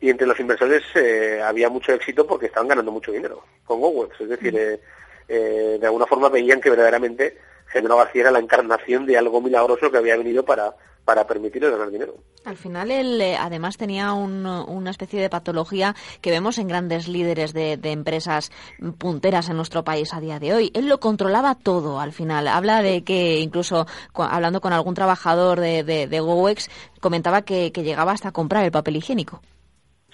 y 0.00 0.10
entre 0.10 0.26
los 0.26 0.38
inversores 0.38 0.82
eh, 0.94 1.40
había 1.42 1.68
mucho 1.68 1.92
éxito 1.92 2.26
porque 2.26 2.46
estaban 2.46 2.68
ganando 2.68 2.92
mucho 2.92 3.12
dinero 3.12 3.42
con 3.64 3.80
GoWex. 3.80 4.20
Es 4.20 4.28
decir, 4.28 4.56
eh, 4.56 4.80
eh, 5.28 5.78
de 5.80 5.86
alguna 5.86 6.06
forma 6.06 6.28
veían 6.28 6.60
que 6.60 6.70
verdaderamente 6.70 7.38
General 7.66 7.98
García 7.98 8.22
era 8.22 8.30
la 8.30 8.38
encarnación 8.38 9.06
de 9.06 9.16
algo 9.16 9.40
milagroso 9.40 9.90
que 9.90 9.96
había 9.96 10.16
venido 10.16 10.44
para, 10.44 10.74
para 11.04 11.26
permitirle 11.26 11.70
ganar 11.70 11.90
dinero. 11.90 12.14
Al 12.44 12.56
final, 12.56 12.90
él 12.90 13.20
además 13.38 13.76
tenía 13.76 14.12
una 14.12 14.90
especie 14.90 15.20
de 15.20 15.30
patología 15.30 15.94
que 16.20 16.30
vemos 16.30 16.58
en 16.58 16.68
grandes 16.68 17.08
líderes 17.08 17.52
de, 17.52 17.78
empresas 17.84 18.52
punteras 18.98 19.48
en 19.48 19.56
nuestro 19.56 19.84
país 19.84 20.12
a 20.12 20.20
día 20.20 20.38
de 20.38 20.54
hoy. 20.54 20.70
Él 20.74 20.88
lo 20.88 21.00
controlaba 21.00 21.54
todo 21.54 22.00
al 22.00 22.12
final. 22.12 22.46
Habla 22.48 22.82
de 22.82 23.02
que, 23.04 23.38
incluso 23.38 23.86
hablando 24.12 24.60
con 24.60 24.72
algún 24.72 24.94
trabajador 24.94 25.60
de, 25.60 25.82
de, 25.82 26.20
GoWex, 26.20 26.68
comentaba 27.00 27.42
que, 27.42 27.72
que 27.72 27.82
llegaba 27.82 28.12
hasta 28.12 28.32
comprar 28.32 28.64
el 28.64 28.72
papel 28.72 28.96
higiénico. 28.96 29.40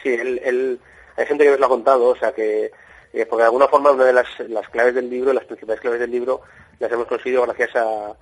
Sí, 0.02 0.08
él, 0.08 0.80
hay 1.16 1.26
gente 1.26 1.44
que 1.44 1.50
nos 1.50 1.60
lo 1.60 1.66
ha 1.66 1.70
contado, 1.70 2.08
o 2.08 2.16
sea 2.16 2.32
que, 2.32 2.70
eh, 3.12 3.26
porque 3.26 3.42
de 3.42 3.46
alguna 3.46 3.68
forma 3.68 3.90
una 3.90 4.04
de 4.04 4.12
las, 4.12 4.26
las, 4.48 4.68
claves 4.68 4.94
del 4.94 5.10
libro, 5.10 5.32
las 5.32 5.44
principales 5.44 5.80
claves 5.80 6.00
del 6.00 6.10
libro, 6.10 6.40
las 6.78 6.90
hemos 6.90 7.06
conseguido 7.06 7.42
gracias 7.42 7.76
a 7.76 8.14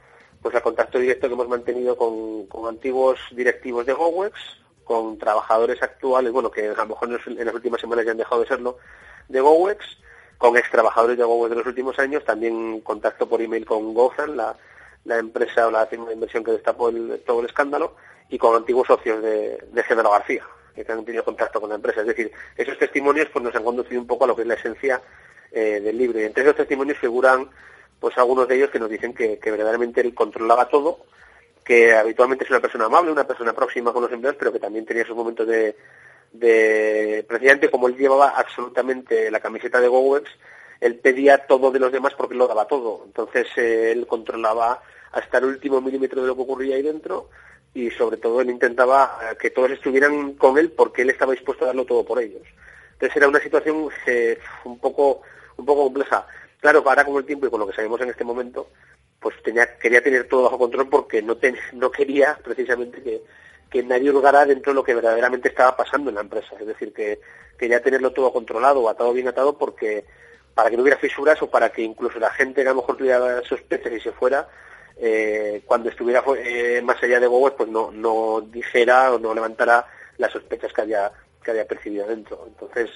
pues 0.43 0.55
al 0.55 0.63
contacto 0.63 0.99
directo 0.99 1.27
que 1.27 1.35
hemos 1.35 1.49
mantenido 1.49 1.97
con, 1.97 2.47
antiguos 2.69 3.19
directivos 3.33 3.85
de 3.87 3.93
GoWex, 3.93 4.35
con 4.85 5.19
trabajadores 5.19 5.83
actuales, 5.83 6.33
bueno, 6.33 6.51
que 6.51 6.69
a 6.69 6.75
lo 6.75 6.87
mejor 6.87 7.09
en 7.27 7.45
las 7.45 7.55
últimas 7.55 7.81
semanas 7.81 8.05
ya 8.05 8.13
han 8.13 8.19
dejado 8.19 8.43
de 8.43 8.47
serlo, 8.47 8.79
de 9.29 9.41
GoWex, 9.41 9.85
con 10.39 10.57
ex 10.57 10.71
trabajadores 10.71 11.19
de 11.19 11.25
GoWex 11.25 11.51
de 11.51 11.57
los 11.57 11.67
últimos 11.67 11.99
años, 11.99 12.25
también 12.25 12.81
contacto 12.83 13.29
por 13.29 13.43
email 13.43 13.67
con 13.67 13.93
Gozan, 13.93 14.37
la, 14.37 14.57
la 15.05 15.19
empresa 15.19 15.67
o 15.67 15.71
la 15.73 15.87
firma 15.87 16.07
de 16.07 16.15
inversión 16.15 16.45
que 16.45 16.53
destapó 16.53 16.93
todo 17.27 17.41
el 17.41 17.47
escándalo, 17.47 17.97
y 18.29 18.39
con 18.39 18.55
antiguos 18.55 18.87
socios 18.87 19.21
de, 19.23 19.59
de 19.73 19.83
García 19.83 20.45
que 20.85 20.93
han 20.93 21.05
tenido 21.05 21.25
contacto 21.25 21.61
con 21.61 21.71
la 21.71 21.77
empresa. 21.77 22.01
Es 22.01 22.07
decir, 22.07 22.31
esos 22.57 22.79
testimonios 22.79 23.29
pues 23.33 23.45
nos 23.45 23.55
han 23.55 23.65
conducido 23.65 24.01
un 24.01 24.07
poco 24.07 24.25
a 24.25 24.29
lo 24.29 24.37
que 24.37 24.43
es 24.43 24.49
la 24.49 24.55
esencia 24.55 25.01
eh, 25.51 25.81
del 25.81 25.97
libro. 25.97 26.21
Y 26.21 26.25
entre 26.25 26.43
esos 26.43 26.57
testimonios 26.57 26.99
figuran 26.99 27.49
pues 28.01 28.17
algunos 28.19 28.47
de 28.47 28.57
ellos 28.57 28.71
que 28.71 28.79
nos 28.79 28.91
dicen 28.91 29.13
que, 29.13 29.39
verdaderamente 29.45 30.01
él 30.01 30.15
controlaba 30.15 30.69
todo, 30.69 31.01
que 31.65 31.95
habitualmente 31.95 32.45
es 32.45 32.51
una 32.51 32.61
persona 32.61 32.85
amable, 32.85 33.11
una 33.11 33.27
persona 33.27 33.53
próxima 33.53 33.93
con 33.93 34.03
los 34.03 34.13
empleados, 34.13 34.39
pero 34.39 34.53
que 34.53 34.61
también 34.61 34.87
tenía 34.87 35.03
esos 35.03 35.17
momentos 35.17 35.47
de, 35.47 35.77
de 36.33 37.25
precisamente 37.29 37.71
como 37.71 37.89
él 37.89 37.97
llevaba 37.97 38.31
absolutamente 38.31 39.31
la 39.31 39.41
camiseta 39.41 39.81
de 39.81 39.89
GoWex, 39.89 40.31
él 40.81 40.97
pedía 41.01 41.47
todo 41.47 41.71
de 41.73 41.81
los 41.81 41.91
demás 41.91 42.15
porque 42.17 42.37
lo 42.37 42.47
daba 42.47 42.67
todo. 42.67 43.03
Entonces 43.05 43.47
eh, 43.57 43.91
él 43.91 44.07
controlaba 44.07 44.81
hasta 45.13 45.39
el 45.39 45.47
último 45.47 45.81
milímetro 45.81 46.23
de 46.23 46.29
lo 46.29 46.37
que 46.37 46.43
ocurría 46.43 46.77
ahí 46.77 46.83
dentro 46.83 47.29
y 47.75 47.91
sobre 47.91 48.17
todo 48.17 48.41
él 48.41 48.51
intentaba 48.51 49.19
eh, 49.23 49.37
que 49.41 49.51
todos 49.51 49.71
estuvieran 49.71 50.35
con 50.35 50.59
él 50.59 50.71
porque 50.71 51.03
él 51.03 51.11
estaba 51.11 51.33
dispuesto 51.33 51.65
a 51.65 51.69
darlo 51.69 51.85
todo 51.85 52.05
por 52.05 52.21
ellos. 52.21 52.43
Entonces 52.93 53.17
era 53.17 53.29
una 53.29 53.41
situación 53.41 53.89
eh, 54.07 54.39
un 54.65 54.79
poco 54.79 55.23
un 55.57 55.67
poco 55.67 55.85
compleja. 55.85 56.27
Claro, 56.61 56.83
ahora 56.87 57.05
con 57.05 57.17
el 57.17 57.25
tiempo 57.25 57.47
y 57.47 57.51
con 57.51 57.61
lo 57.61 57.67
que 57.67 57.75
sabemos 57.75 58.01
en 58.01 58.11
este 58.11 58.25
momento, 58.25 58.71
pues 59.21 59.41
tenía, 59.43 59.79
quería 59.79 60.03
tener 60.03 60.27
todo 60.27 60.45
bajo 60.45 60.59
control 60.59 60.89
porque 60.89 61.23
no, 61.23 61.37
no 61.75 61.91
quería 61.91 62.39
precisamente 62.43 63.03
que, 63.03 63.23
que 63.71 63.83
nadie 63.83 64.11
holgara 64.11 64.47
dentro 64.47 64.73
de 64.73 64.77
lo 64.77 64.85
que 64.85 64.95
verdaderamente 64.95 65.49
estaba 65.49 65.77
pasando 65.77 66.11
en 66.11 66.17
la 66.17 66.23
empresa. 66.23 66.57
Es 66.59 66.67
decir, 66.67 66.93
que 66.93 67.21
quería 67.59 67.83
tenerlo 67.83 68.13
todo 68.13 68.33
controlado 68.33 68.89
atado 68.89 69.13
bien 69.13 69.29
atado 69.29 69.59
porque 69.59 70.05
para 70.55 70.71
que 70.71 70.77
no 70.77 70.83
hubiera 70.83 70.99
fisuras 70.99 71.41
o 71.43 71.51
para 71.51 71.71
que 71.71 71.83
incluso 71.83 72.19
la 72.19 72.31
gente 72.31 72.63
que 72.63 72.69
a 72.69 72.73
lo 72.73 72.81
mejor 72.81 72.97
tuviera 72.97 73.43
sospechas 73.45 73.93
y 73.93 74.01
se 74.01 74.13
fuera, 74.13 74.49
eh, 75.01 75.63
cuando 75.65 75.89
estuviera 75.89 76.25
eh, 76.39 76.81
más 76.83 77.03
allá 77.03 77.21
de 77.21 77.27
Bowen, 77.27 77.55
pues 77.57 77.69
no, 77.69 77.91
no 77.93 78.41
dijera 78.41 79.13
o 79.13 79.19
no 79.19 79.35
levantara 79.35 79.87
las 80.17 80.33
sospechas 80.33 80.73
que 80.73 80.81
había, 80.81 81.13
que 81.43 81.51
había 81.51 81.67
percibido 81.67 82.07
dentro. 82.07 82.45
Entonces, 82.47 82.91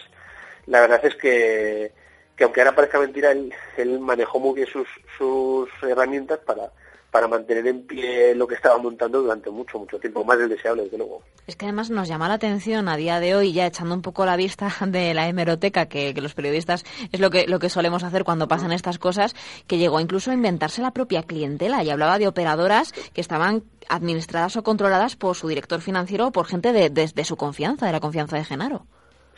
la 0.67 0.81
verdad 0.81 1.05
es 1.05 1.15
que, 1.17 1.93
que 2.37 2.45
aunque 2.45 2.61
ahora 2.61 2.75
parezca 2.75 2.99
mentira, 2.99 3.31
él, 3.31 3.53
él 3.77 4.01
manejó 4.01 4.41
muy 4.41 4.55
bien 4.55 4.67
sus, 4.67 4.89
sus 5.17 5.69
herramientas 5.83 6.41
para, 6.41 6.73
para 7.13 7.29
mantener 7.29 7.67
en 7.67 7.87
pie 7.87 8.35
lo 8.35 8.49
que 8.49 8.55
estaba 8.55 8.79
montando 8.79 9.21
durante 9.21 9.51
mucho, 9.51 9.79
mucho 9.79 9.99
tiempo, 10.01 10.25
más 10.25 10.39
del 10.39 10.49
deseable, 10.49 10.85
desde 10.85 10.97
luego. 10.97 11.23
Es 11.47 11.57
que 11.57 11.67
además 11.67 11.91
nos 11.91 12.09
llama 12.09 12.27
la 12.27 12.35
atención 12.35 12.89
a 12.89 12.97
día 12.97 13.21
de 13.21 13.37
hoy, 13.37 13.53
ya 13.53 13.67
echando 13.67 13.95
un 13.95 14.01
poco 14.01 14.25
la 14.25 14.35
vista 14.35 14.73
de 14.87 15.13
la 15.13 15.29
hemeroteca, 15.29 15.87
que, 15.87 16.15
los 16.15 16.33
periodistas 16.33 16.85
es 17.13 17.21
lo 17.21 17.31
que, 17.31 17.47
lo 17.47 17.59
que 17.59 17.69
solemos 17.69 18.03
hacer 18.03 18.25
cuando 18.25 18.49
pasan 18.49 18.73
estas 18.73 18.99
cosas, 18.99 19.37
que 19.67 19.77
llegó 19.77 20.01
incluso 20.01 20.31
a 20.31 20.35
inventarse 20.35 20.81
la 20.81 20.93
propia 20.93 21.23
clientela 21.23 21.85
y 21.85 21.91
hablaba 21.91 22.19
de 22.19 22.29
operadoras 22.29 22.93
que 23.13 23.21
estaban 23.21 23.63
administradas 23.91 24.57
o 24.57 24.63
controladas 24.63 25.15
por 25.15 25.37
su 25.37 25.49
director 25.49 25.83
financiero 25.83 26.29
o 26.29 26.33
por 26.33 26.47
gente 26.47 26.73
de, 26.73 26.89
de 26.89 27.25
su 27.25 27.37
confianza, 27.37 27.85
de 27.85 27.93
la 27.93 28.01
confianza 28.01 28.39
de 28.39 28.45
Genaro. 28.45 28.87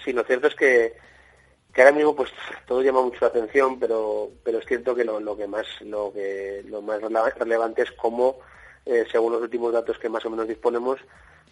Sí, 0.04 0.12
lo 0.12 0.22
cierto 0.22 0.46
es 0.46 0.54
que 0.54 0.92
que 1.74 1.82
ahora 1.82 1.94
mismo 1.94 2.14
pues 2.14 2.30
todo 2.66 2.82
llama 2.82 3.02
mucho 3.02 3.18
la 3.20 3.26
atención, 3.26 3.78
pero 3.80 4.30
pero 4.44 4.58
es 4.58 4.66
cierto 4.66 4.94
que 4.94 5.04
lo, 5.04 5.18
lo 5.18 5.36
que 5.36 5.48
más 5.48 5.66
lo 5.80 6.12
que 6.12 6.62
lo 6.68 6.80
más 6.80 7.00
relevante 7.36 7.82
es 7.82 7.90
cómo 7.92 8.38
eh, 8.86 9.04
según 9.10 9.32
los 9.32 9.42
últimos 9.42 9.72
datos 9.72 9.98
que 9.98 10.08
más 10.08 10.24
o 10.24 10.30
menos 10.30 10.46
disponemos 10.46 11.00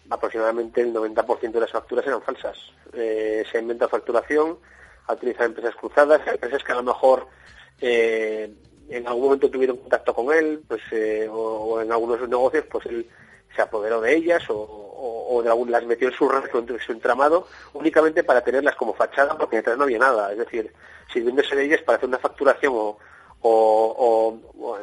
aproximadamente 0.09 0.81
el 0.81 0.93
90% 0.93 1.51
de 1.51 1.59
las 1.59 1.71
facturas 1.71 2.05
eran 2.05 2.21
falsas. 2.21 2.57
Eh, 2.93 3.43
se 3.51 3.57
ha 3.57 3.61
inventado 3.61 3.89
facturación, 3.89 4.59
ha 5.07 5.13
utilizado 5.13 5.45
empresas 5.45 5.75
cruzadas, 5.75 6.21
empresas 6.27 6.63
que 6.63 6.71
a 6.71 6.75
lo 6.75 6.83
mejor 6.83 7.27
eh, 7.81 8.53
en 8.89 9.07
algún 9.07 9.23
momento 9.23 9.49
tuvieron 9.49 9.77
contacto 9.77 10.13
con 10.13 10.33
él, 10.33 10.61
pues 10.67 10.81
o, 11.29 11.33
o, 11.33 11.81
en 11.81 11.91
algunos 11.91 12.17
de 12.17 12.21
sus 12.21 12.29
negocios, 12.29 12.65
pues 12.69 12.85
él 12.85 13.09
se 13.55 13.61
apoderó 13.61 14.01
de 14.01 14.15
ellas 14.15 14.43
o, 14.49 15.41
de 15.43 15.49
algún, 15.49 15.71
las 15.71 15.85
metió 15.85 16.07
en 16.07 16.13
su, 16.13 16.31
en 16.31 16.79
su 16.79 16.91
entramado 16.91 17.47
únicamente 17.73 18.23
para 18.23 18.41
tenerlas 18.41 18.75
como 18.75 18.93
fachada 18.93 19.37
porque 19.37 19.57
detrás 19.57 19.77
no 19.77 19.83
había 19.83 19.99
nada. 19.99 20.31
Es 20.31 20.37
decir, 20.37 20.71
sirviéndose 21.11 21.55
de 21.55 21.65
ellas 21.65 21.81
para 21.81 21.97
hacer 21.97 22.09
una 22.09 22.19
facturación 22.19 22.73
o, 22.75 24.39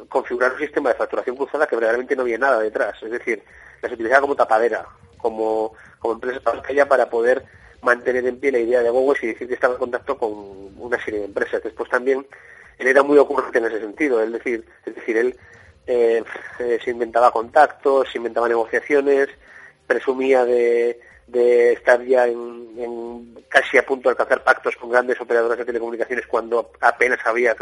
configurar 0.09 0.53
un 0.53 0.59
sistema 0.59 0.91
de 0.91 0.97
facturación 0.97 1.37
cruzada 1.37 1.67
que 1.67 1.77
verdaderamente 1.77 2.15
no 2.15 2.23
había 2.23 2.39
nada 2.39 2.61
detrás. 2.61 3.03
Es 3.03 3.11
decir, 3.11 3.43
las 3.81 3.93
utilizaba 3.93 4.21
como 4.21 4.37
tapadera, 4.37 4.87
como, 5.19 5.73
como 5.99 6.15
empresa 6.15 6.41
para 6.87 7.09
poder 7.09 7.45
mantener 7.83 8.27
en 8.27 8.39
pie 8.39 8.53
la 8.53 8.59
idea 8.59 8.83
de 8.83 8.91
Google 8.91 9.19
y 9.23 9.27
decir 9.29 9.49
que 9.49 9.55
estaba 9.55 9.75
en 9.75 9.81
contacto 9.81 10.19
con 10.19 10.33
una 10.79 11.03
serie 11.03 11.21
de 11.21 11.27
empresas. 11.27 11.63
Después 11.63 11.89
también 11.89 12.27
él 12.79 12.87
era 12.87 13.03
muy 13.03 13.19
ocurrente 13.19 13.59
en 13.59 13.67
ese 13.67 13.81
sentido, 13.81 14.23
es 14.23 14.33
decir, 14.33 14.67
es 14.85 14.95
decir, 14.95 15.17
él 15.17 15.39
eh, 15.91 16.23
eh, 16.61 16.79
se 16.85 16.91
inventaba 16.93 17.33
contactos, 17.33 18.09
se 18.13 18.19
inventaba 18.19 18.47
negociaciones, 18.49 19.29
presumía 19.89 20.45
de, 20.45 21.01
estar 21.73 22.01
ya 22.05 22.29
en, 22.29 23.35
casi 23.49 23.77
a 23.77 23.85
punto 23.85 24.09
de 24.09 24.13
alcanzar 24.13 24.45
pactos 24.45 24.77
con 24.77 24.91
grandes 24.91 25.21
operadoras 25.21 25.59
de 25.59 25.65
telecomunicaciones 25.65 26.29
cuando 26.29 26.71
apenas 26.81 27.19
había, 27.25 27.57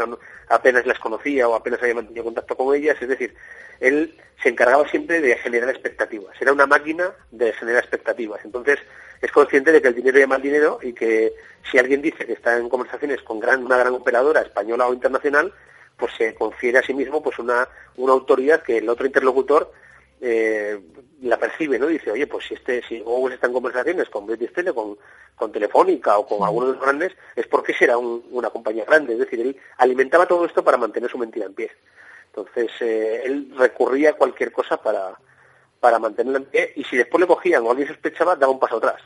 apenas 0.47 0.85
las 0.85 0.99
conocía 0.99 1.47
o 1.47 1.55
apenas 1.55 1.81
había 1.81 1.95
mantenido 1.95 2.25
contacto 2.25 2.55
con 2.55 2.75
ellas. 2.75 2.97
Es 3.01 3.09
decir, 3.09 3.33
él 3.79 4.15
se 4.43 4.49
encargaba 4.49 4.87
siempre 4.87 5.21
de 5.21 5.35
generar 5.37 5.69
expectativas. 5.69 6.39
Era 6.39 6.53
una 6.53 6.67
máquina 6.67 7.11
de 7.31 7.51
generar 7.53 7.81
expectativas. 7.81 8.41
Entonces, 8.45 8.79
es 9.21 9.31
consciente 9.31 9.71
de 9.71 9.81
que 9.81 9.87
el 9.87 9.95
dinero 9.95 10.19
llama 10.19 10.35
al 10.35 10.43
dinero 10.43 10.79
y 10.83 10.93
que 10.93 11.33
si 11.69 11.79
alguien 11.79 12.03
dice 12.03 12.27
que 12.27 12.33
está 12.33 12.57
en 12.57 12.69
conversaciones 12.69 13.23
con 13.23 13.37
una 13.37 13.77
gran 13.77 13.93
operadora 13.93 14.41
española 14.41 14.87
o 14.87 14.93
internacional, 14.93 15.51
pues 15.99 16.13
se 16.17 16.33
confiere 16.33 16.79
a 16.79 16.83
sí 16.83 16.93
mismo 16.93 17.21
pues 17.21 17.37
una, 17.39 17.67
una 17.97 18.13
autoridad 18.13 18.63
que 18.63 18.77
el 18.77 18.89
otro 18.89 19.05
interlocutor 19.05 19.71
eh, 20.21 20.79
la 21.21 21.37
percibe, 21.37 21.77
¿no? 21.77 21.87
Dice, 21.87 22.11
oye, 22.11 22.27
pues 22.27 22.45
si 22.47 22.53
este, 22.53 22.81
si 22.87 22.99
Google 23.01 23.35
está 23.35 23.47
en 23.47 23.53
conversaciones 23.53 24.09
con 24.09 24.25
British 24.25 24.53
Tele, 24.53 24.73
con, 24.73 24.97
con 25.35 25.51
Telefónica 25.51 26.17
o 26.17 26.25
con 26.25 26.43
algunos 26.43 26.69
de 26.69 26.75
los 26.75 26.83
grandes, 26.83 27.13
es 27.35 27.47
porque 27.47 27.73
será 27.73 27.97
una 27.97 28.49
compañía 28.49 28.85
grande. 28.85 29.13
Es 29.13 29.19
decir, 29.19 29.41
él 29.41 29.57
alimentaba 29.77 30.25
todo 30.25 30.45
esto 30.45 30.63
para 30.63 30.77
mantener 30.77 31.09
su 31.09 31.17
mentira 31.17 31.45
en 31.45 31.53
pie. 31.53 31.71
Entonces, 32.27 32.71
eh, 32.81 33.23
él 33.25 33.53
recurría 33.57 34.11
a 34.11 34.13
cualquier 34.13 34.51
cosa 34.51 34.81
para, 34.81 35.17
para 35.79 35.99
mantenerla 35.99 36.39
en 36.39 36.45
pie 36.45 36.73
y 36.75 36.83
si 36.83 36.97
después 36.97 37.21
le 37.21 37.27
cogían 37.27 37.65
o 37.65 37.71
alguien 37.71 37.87
sospechaba, 37.87 38.35
daba 38.35 38.51
un 38.51 38.59
paso 38.59 38.77
atrás. 38.77 39.01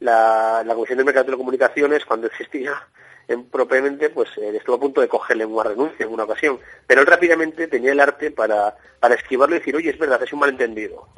la, 0.00 0.62
la 0.64 0.74
Comisión 0.74 0.98
de 0.98 1.04
Mercado 1.04 1.24
de 1.24 1.26
Telecomunicaciones, 1.28 2.04
cuando 2.04 2.26
existía 2.26 2.74
en, 3.28 3.44
propiamente, 3.44 4.10
pues 4.10 4.30
eh, 4.38 4.56
estuvo 4.56 4.76
a 4.76 4.80
punto 4.80 5.00
de 5.00 5.08
cogerle 5.08 5.44
una 5.44 5.64
renuncia 5.64 6.06
en 6.06 6.12
una 6.12 6.24
ocasión. 6.24 6.58
Pero 6.86 7.00
él 7.00 7.06
rápidamente 7.06 7.68
tenía 7.68 7.92
el 7.92 8.00
arte 8.00 8.30
para, 8.30 8.76
para 9.00 9.14
esquivarlo 9.14 9.56
y 9.56 9.58
decir, 9.58 9.76
oye, 9.76 9.90
es 9.90 9.98
verdad, 9.98 10.22
es 10.22 10.32
un 10.32 10.40
malentendido. 10.40 11.08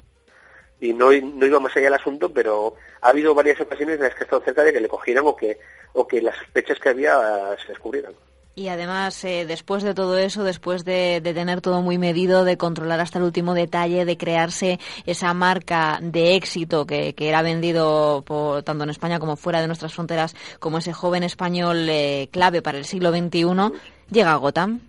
Y 0.80 0.92
no, 0.92 1.10
no 1.10 1.46
iba 1.46 1.58
más 1.58 1.76
allá 1.76 1.86
del 1.86 1.94
asunto, 1.94 2.32
pero 2.32 2.76
ha 3.00 3.08
habido 3.08 3.34
varias 3.34 3.60
ocasiones 3.60 3.96
en 3.96 4.02
las 4.02 4.14
que 4.14 4.20
ha 4.20 4.24
estado 4.24 4.42
cerca 4.42 4.62
de 4.62 4.72
que 4.72 4.80
le 4.80 4.88
cogieran 4.88 5.24
o 5.26 5.34
que, 5.34 5.58
o 5.92 6.06
que 6.06 6.22
las 6.22 6.36
sospechas 6.36 6.78
que 6.78 6.88
había 6.88 7.52
eh, 7.52 7.56
se 7.60 7.68
descubrieran. 7.68 8.14
Y 8.58 8.70
además, 8.70 9.22
eh, 9.24 9.44
después 9.46 9.84
de 9.84 9.94
todo 9.94 10.18
eso, 10.18 10.42
después 10.42 10.84
de, 10.84 11.20
tener 11.22 11.60
todo 11.60 11.80
muy 11.80 11.96
medido, 11.96 12.44
de 12.44 12.56
controlar 12.56 12.98
hasta 12.98 13.20
el 13.20 13.24
último 13.24 13.54
detalle, 13.54 14.04
de 14.04 14.16
crearse 14.16 14.80
esa 15.06 15.32
marca 15.32 16.00
de 16.02 16.34
éxito 16.34 16.84
que, 16.84 17.14
era 17.16 17.40
vendido 17.42 18.24
por, 18.26 18.64
tanto 18.64 18.82
en 18.82 18.90
España 18.90 19.20
como 19.20 19.36
fuera 19.36 19.60
de 19.60 19.68
nuestras 19.68 19.94
fronteras, 19.94 20.34
como 20.58 20.78
ese 20.78 20.92
joven 20.92 21.22
español 21.22 21.88
eh, 21.88 22.28
clave 22.32 22.60
para 22.60 22.78
el 22.78 22.84
siglo 22.84 23.12
XXI, 23.12 23.78
llega 24.10 24.32
a 24.32 24.36
Gotham. 24.36 24.80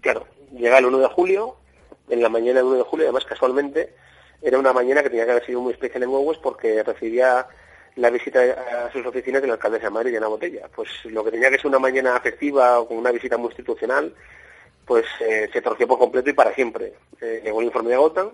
Claro, 0.00 0.24
llega 0.56 0.78
el 0.78 0.86
1 0.86 0.98
de 0.98 1.08
julio, 1.08 1.56
en 2.08 2.22
la 2.22 2.28
mañana 2.28 2.58
del 2.60 2.66
1 2.66 2.76
de 2.76 2.82
julio, 2.84 3.06
además 3.06 3.24
casualmente, 3.24 3.96
era 4.40 4.60
una 4.60 4.72
mañana 4.72 5.02
que 5.02 5.10
tenía 5.10 5.24
que 5.24 5.32
haber 5.32 5.44
sido 5.44 5.60
muy 5.60 5.72
especial 5.72 6.04
en 6.04 6.10
Huevos 6.10 6.38
porque 6.38 6.84
recibía 6.84 7.48
la 7.96 8.10
visita 8.10 8.40
a 8.40 8.92
sus 8.92 9.04
oficinas 9.04 9.42
de 9.42 9.48
la 9.48 9.54
alcaldesa 9.54 9.84
de 9.84 9.90
Madrid, 9.90 10.16
Ana 10.16 10.28
Botella. 10.28 10.68
Pues 10.74 10.88
lo 11.04 11.24
que 11.24 11.30
tenía 11.30 11.50
que 11.50 11.58
ser 11.58 11.66
una 11.66 11.78
mañana 11.78 12.16
afectiva 12.16 12.80
o 12.80 12.88
con 12.88 12.96
una 12.96 13.10
visita 13.10 13.36
muy 13.36 13.48
institucional, 13.48 14.14
pues 14.86 15.04
eh, 15.20 15.48
se 15.52 15.62
torció 15.62 15.86
por 15.86 15.98
completo 15.98 16.30
y 16.30 16.32
para 16.32 16.54
siempre. 16.54 16.94
Eh, 17.20 17.42
llegó 17.44 17.60
el 17.60 17.66
informe 17.66 17.90
de 17.90 17.96
Gotham 17.96 18.30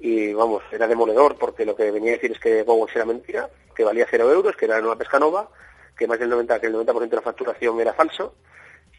y 0.00 0.32
vamos, 0.32 0.62
era 0.72 0.86
demoledor 0.86 1.36
porque 1.38 1.64
lo 1.64 1.76
que 1.76 1.90
venía 1.90 2.12
a 2.12 2.14
decir 2.14 2.32
es 2.32 2.38
que 2.38 2.62
Gowex 2.62 2.94
era 2.96 3.04
mentira, 3.04 3.48
que 3.74 3.84
valía 3.84 4.06
cero 4.10 4.30
euros, 4.30 4.56
que 4.56 4.66
era 4.66 4.78
una 4.78 4.96
pesca 4.96 5.18
nova, 5.18 5.48
que 5.96 6.06
más 6.06 6.18
del 6.18 6.28
90, 6.28 6.60
que 6.60 6.66
el 6.66 6.74
90% 6.74 7.08
de 7.08 7.16
la 7.16 7.22
facturación 7.22 7.80
era 7.80 7.94
falso 7.94 8.34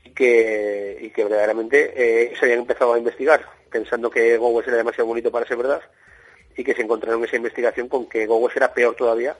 y 0.03 0.11
que, 0.11 0.97
y 1.01 1.09
que 1.11 1.23
verdaderamente 1.23 1.93
eh, 1.95 2.33
se 2.37 2.45
habían 2.45 2.59
empezado 2.59 2.93
a 2.93 2.97
investigar 2.97 3.45
pensando 3.69 4.09
que 4.09 4.37
Gowex 4.37 4.67
era 4.67 4.77
demasiado 4.77 5.07
bonito 5.07 5.31
para 5.31 5.47
ser 5.47 5.57
verdad 5.57 5.81
y 6.55 6.63
que 6.63 6.75
se 6.75 6.83
encontraron 6.83 7.19
en 7.19 7.25
esa 7.25 7.37
investigación 7.37 7.89
con 7.89 8.07
que 8.07 8.27
Gowex 8.27 8.55
era 8.55 8.73
peor 8.73 8.95
todavía 8.95 9.35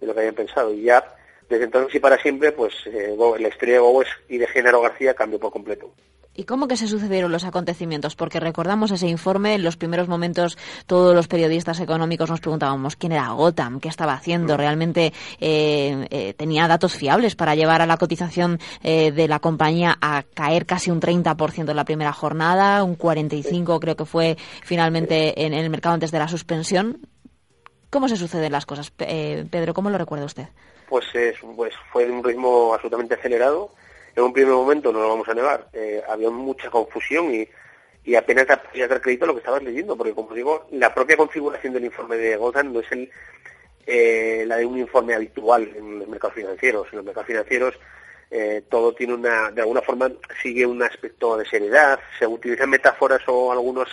de 0.00 0.06
lo 0.06 0.14
que 0.14 0.20
habían 0.20 0.34
pensado. 0.34 0.72
Y 0.72 0.82
ya, 0.82 1.04
desde 1.48 1.64
entonces 1.64 1.94
y 1.94 2.00
para 2.00 2.18
siempre, 2.18 2.52
pues 2.52 2.74
eh, 2.86 3.16
la 3.38 3.48
historia 3.48 3.74
de 3.74 3.80
Gowes 3.80 4.08
y 4.28 4.38
de 4.38 4.46
Género 4.46 4.80
García 4.80 5.14
cambió 5.14 5.38
por 5.38 5.52
completo. 5.52 5.92
¿Y 6.38 6.44
cómo 6.44 6.68
que 6.68 6.76
se 6.76 6.86
sucedieron 6.86 7.32
los 7.32 7.44
acontecimientos? 7.44 8.14
Porque 8.14 8.40
recordamos 8.40 8.90
ese 8.90 9.08
informe, 9.08 9.54
en 9.54 9.62
los 9.62 9.78
primeros 9.78 10.06
momentos 10.06 10.58
todos 10.84 11.14
los 11.14 11.28
periodistas 11.28 11.80
económicos 11.80 12.28
nos 12.28 12.40
preguntábamos 12.40 12.94
quién 12.96 13.12
era 13.12 13.30
Gotham, 13.30 13.80
qué 13.80 13.88
estaba 13.88 14.12
haciendo, 14.12 14.52
mm. 14.52 14.56
realmente 14.58 15.14
eh, 15.40 16.06
eh, 16.10 16.34
tenía 16.34 16.68
datos 16.68 16.94
fiables 16.94 17.36
para 17.36 17.54
llevar 17.54 17.80
a 17.80 17.86
la 17.86 17.96
cotización 17.96 18.58
de 18.82 19.28
la 19.28 19.38
compañía 19.38 19.96
a 20.00 20.24
caer 20.24 20.66
casi 20.66 20.90
un 20.90 21.00
30% 21.00 21.70
en 21.70 21.76
la 21.76 21.84
primera 21.86 22.12
jornada, 22.12 22.84
un 22.84 22.98
45% 22.98 23.80
creo 23.80 23.96
que 23.96 24.04
fue 24.04 24.36
finalmente 24.62 25.46
en 25.46 25.54
el 25.54 25.70
mercado 25.70 25.94
antes 25.94 26.10
de 26.10 26.18
la 26.18 26.28
suspensión. 26.28 27.00
¿Cómo 27.96 28.08
se 28.10 28.16
suceden 28.16 28.52
las 28.52 28.66
cosas, 28.66 28.92
eh, 28.98 29.46
Pedro? 29.50 29.72
¿Cómo 29.72 29.88
lo 29.88 29.96
recuerda 29.96 30.26
usted? 30.26 30.48
Pues, 30.86 31.06
pues 31.56 31.72
fue 31.90 32.04
de 32.04 32.12
un 32.12 32.22
ritmo 32.22 32.74
absolutamente 32.74 33.14
acelerado. 33.14 33.70
En 34.14 34.22
un 34.22 34.34
primer 34.34 34.52
momento, 34.52 34.92
no 34.92 35.00
lo 35.00 35.08
vamos 35.08 35.26
a 35.30 35.32
negar, 35.32 35.68
eh, 35.72 36.02
había 36.06 36.28
mucha 36.28 36.68
confusión 36.68 37.34
y, 37.34 37.48
y 38.04 38.14
apenas 38.14 38.44
podías 38.70 38.90
dar 38.90 39.00
crédito 39.00 39.24
a 39.24 39.28
lo 39.28 39.32
que 39.32 39.38
estabas 39.38 39.62
leyendo, 39.62 39.96
porque 39.96 40.12
como 40.12 40.34
digo, 40.34 40.66
la 40.72 40.92
propia 40.92 41.16
configuración 41.16 41.72
del 41.72 41.86
informe 41.86 42.18
de 42.18 42.36
Gotham 42.36 42.74
no 42.74 42.80
es 42.80 42.92
el, 42.92 43.10
eh, 43.86 44.44
la 44.46 44.58
de 44.58 44.66
un 44.66 44.78
informe 44.78 45.14
habitual 45.14 45.62
en 45.74 46.00
los 46.00 46.06
mercados 46.06 46.34
financieros. 46.34 46.88
En 46.92 46.96
los 46.96 47.04
mercados 47.06 47.28
financieros 47.28 47.74
todo 48.68 48.92
tiene 48.92 49.14
una, 49.14 49.50
de 49.52 49.62
alguna 49.62 49.80
forma 49.80 50.12
sigue 50.42 50.66
un 50.66 50.82
aspecto 50.82 51.38
de 51.38 51.46
seriedad, 51.46 51.98
se 52.18 52.26
utilizan 52.26 52.68
metáforas 52.68 53.22
o 53.26 53.52
algunos, 53.52 53.88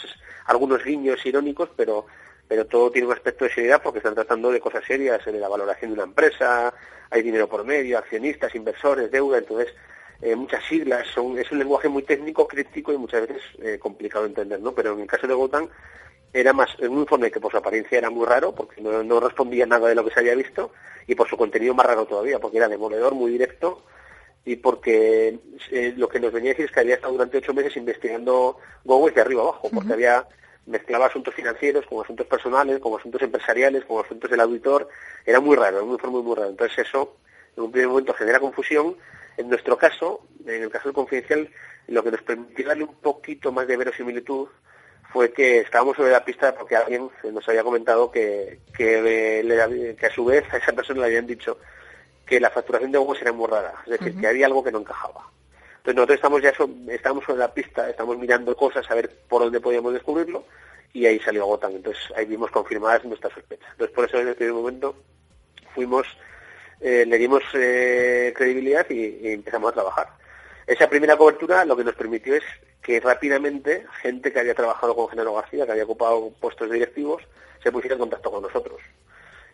algunos 0.48 0.84
guiños 0.84 1.26
irónicos, 1.26 1.70
pero 1.78 2.06
pero 2.48 2.66
todo 2.66 2.92
tiene 2.92 3.08
un 3.08 3.14
aspecto 3.14 3.46
de 3.46 3.54
seriedad 3.54 3.82
porque 3.82 4.00
están 4.00 4.16
tratando 4.16 4.52
de 4.52 4.60
cosas 4.60 4.84
serias, 4.86 5.24
de 5.26 5.34
la 5.34 5.48
valoración 5.48 5.92
de 5.92 5.96
una 5.96 6.04
empresa, 6.04 6.74
hay 7.10 7.22
dinero 7.22 7.48
por 7.48 7.64
medio, 7.64 7.98
accionistas, 7.98 8.56
inversores, 8.56 9.12
deuda, 9.12 9.38
entonces 9.38 9.74
eh, 10.22 10.36
muchas 10.36 10.64
siglas, 10.66 11.08
son, 11.08 11.38
es 11.38 11.52
un 11.52 11.60
lenguaje 11.60 11.90
muy 11.90 12.04
técnico, 12.04 12.48
crítico 12.48 12.94
y 12.94 12.98
muchas 12.98 13.28
veces 13.28 13.44
eh, 13.62 13.78
complicado 13.80 14.24
de 14.24 14.30
entender, 14.30 14.62
¿no? 14.62 14.74
Pero 14.74 14.94
en 14.94 15.02
el 15.02 15.08
caso 15.08 15.28
de 15.28 15.34
Gotan 15.34 15.70
era 16.32 16.54
más 16.54 16.78
un 16.80 17.00
informe 17.00 17.30
que 17.30 17.40
por 17.40 17.52
su 17.52 17.58
apariencia 17.58 17.98
era 17.98 18.10
muy 18.10 18.26
raro 18.26 18.54
porque 18.56 18.82
no, 18.82 19.04
no 19.04 19.20
respondía 19.20 19.66
nada 19.66 19.88
de 19.88 19.96
lo 19.96 20.04
que 20.04 20.12
se 20.12 20.20
había 20.20 20.34
visto 20.34 20.72
y 21.06 21.16
por 21.16 21.30
su 21.30 21.38
contenido 21.38 21.74
más 21.74 21.86
raro 21.86 22.06
todavía 22.06 22.40
porque 22.40 22.58
era 22.58 22.68
demoledor, 22.68 23.14
muy 23.14 23.32
directo 23.32 23.84
y 24.46 24.58
porque 24.58 25.40
eh, 25.72 25.94
lo 25.96 26.10
que 26.10 26.20
nos 26.20 26.34
venía 26.34 26.52
a 26.52 26.54
decir 26.54 26.66
es 26.66 26.72
que 26.72 26.80
había 26.82 26.96
estado 26.96 27.14
durante 27.14 27.38
ocho 27.38 27.54
meses 27.54 27.78
investigando 27.78 28.58
Google 28.84 29.14
de 29.14 29.22
arriba 29.22 29.42
abajo, 29.42 29.70
porque 29.74 29.94
había 29.94 30.28
mezclaba 30.66 31.08
asuntos 31.08 31.34
financieros 31.34 31.86
con 31.86 32.04
asuntos 32.04 32.28
personales, 32.28 32.80
con 32.80 32.98
asuntos 32.98 33.22
empresariales, 33.22 33.86
con 33.86 34.04
asuntos 34.04 34.30
del 34.30 34.40
auditor. 34.40 34.88
Era 35.26 35.40
muy 35.40 35.56
raro, 35.56 35.78
era 35.78 35.86
muy, 35.86 35.98
muy, 36.04 36.24
muy 36.24 36.36
raro. 36.36 36.50
Entonces 36.50 36.88
eso, 36.88 37.18
en 37.56 37.64
un 37.64 37.72
primer 37.72 37.90
momento, 37.90 38.14
genera 38.14 38.40
confusión. 38.40 38.96
En 39.38 39.50
nuestro 39.50 39.78
caso, 39.78 40.28
en 40.46 40.64
el 40.64 40.70
caso 40.70 40.90
del 40.90 40.94
confidencial, 40.94 41.50
lo 41.88 42.04
que 42.04 42.12
nos 42.12 42.22
permitió 42.22 42.68
darle 42.68 42.84
un 42.84 42.96
poquito 42.96 43.52
más 43.52 43.68
de 43.68 43.78
verosimilitud 43.78 44.48
fue 45.12 45.32
que 45.32 45.60
estábamos 45.60 45.96
sobre 45.96 46.12
la 46.12 46.26
pista 46.26 46.56
porque 46.56 46.76
alguien 46.76 47.10
nos 47.32 47.48
había 47.48 47.64
comentado 47.64 48.10
que, 48.10 48.60
que, 48.76 49.96
que 50.00 50.06
a 50.06 50.10
su 50.10 50.26
vez 50.26 50.44
a 50.52 50.58
esa 50.58 50.74
persona 50.74 51.02
le 51.02 51.06
habían 51.08 51.28
dicho 51.28 51.60
que 52.26 52.40
la 52.40 52.50
facturación 52.50 52.92
de 52.92 52.98
Hugo 52.98 53.16
era 53.16 53.32
muy 53.32 53.48
rara, 53.48 53.74
es 53.86 54.00
decir, 54.00 54.20
que 54.20 54.28
había 54.28 54.48
algo 54.48 54.64
que 54.64 54.72
no 54.72 54.80
encajaba. 54.80 55.30
Entonces 55.86 55.98
nosotros 55.98 56.16
estamos 56.16 56.42
ya 56.42 56.94
estamos 56.94 57.26
sobre 57.26 57.40
la 57.40 57.54
pista, 57.54 57.90
estamos 57.90 58.18
mirando 58.18 58.56
cosas 58.56 58.90
a 58.90 58.96
ver 58.96 59.10
por 59.28 59.42
dónde 59.42 59.60
podíamos 59.60 59.92
descubrirlo 59.92 60.46
y 60.94 61.06
ahí 61.06 61.20
salió 61.20 61.46
Gotham. 61.46 61.76
Entonces 61.76 62.02
ahí 62.16 62.26
vimos 62.26 62.52
confirmadas 62.52 63.04
nuestras 63.04 63.34
sospechas. 63.34 63.68
Entonces 63.74 63.94
por 63.94 64.06
eso 64.06 64.18
en 64.18 64.30
el 64.30 64.36
primer 64.36 64.54
momento 64.54 64.96
fuimos, 65.76 66.08
eh, 66.80 67.06
le 67.06 67.18
dimos 67.18 67.44
eh, 67.54 68.34
credibilidad 68.34 68.90
y, 68.90 69.34
empezamos 69.34 69.72
a 69.72 69.74
trabajar. 69.74 70.08
Esa 70.66 70.88
primera 70.88 71.18
cobertura 71.18 71.66
lo 71.66 71.76
que 71.76 71.84
nos 71.84 71.96
permitió 71.96 72.34
es 72.34 72.44
que 72.82 73.02
rápidamente 73.02 73.86
gente 74.02 74.32
que 74.32 74.40
había 74.40 74.56
trabajado 74.56 74.96
con 74.96 75.10
Genaro 75.10 75.34
García, 75.34 75.66
que 75.66 75.74
había 75.74 75.84
ocupado 75.84 76.32
puestos 76.40 76.72
directivos, 76.72 77.24
se 77.62 77.74
pusiera 77.74 77.96
en 77.96 78.00
contacto 78.00 78.32
con 78.32 78.42
nosotros. 78.42 78.80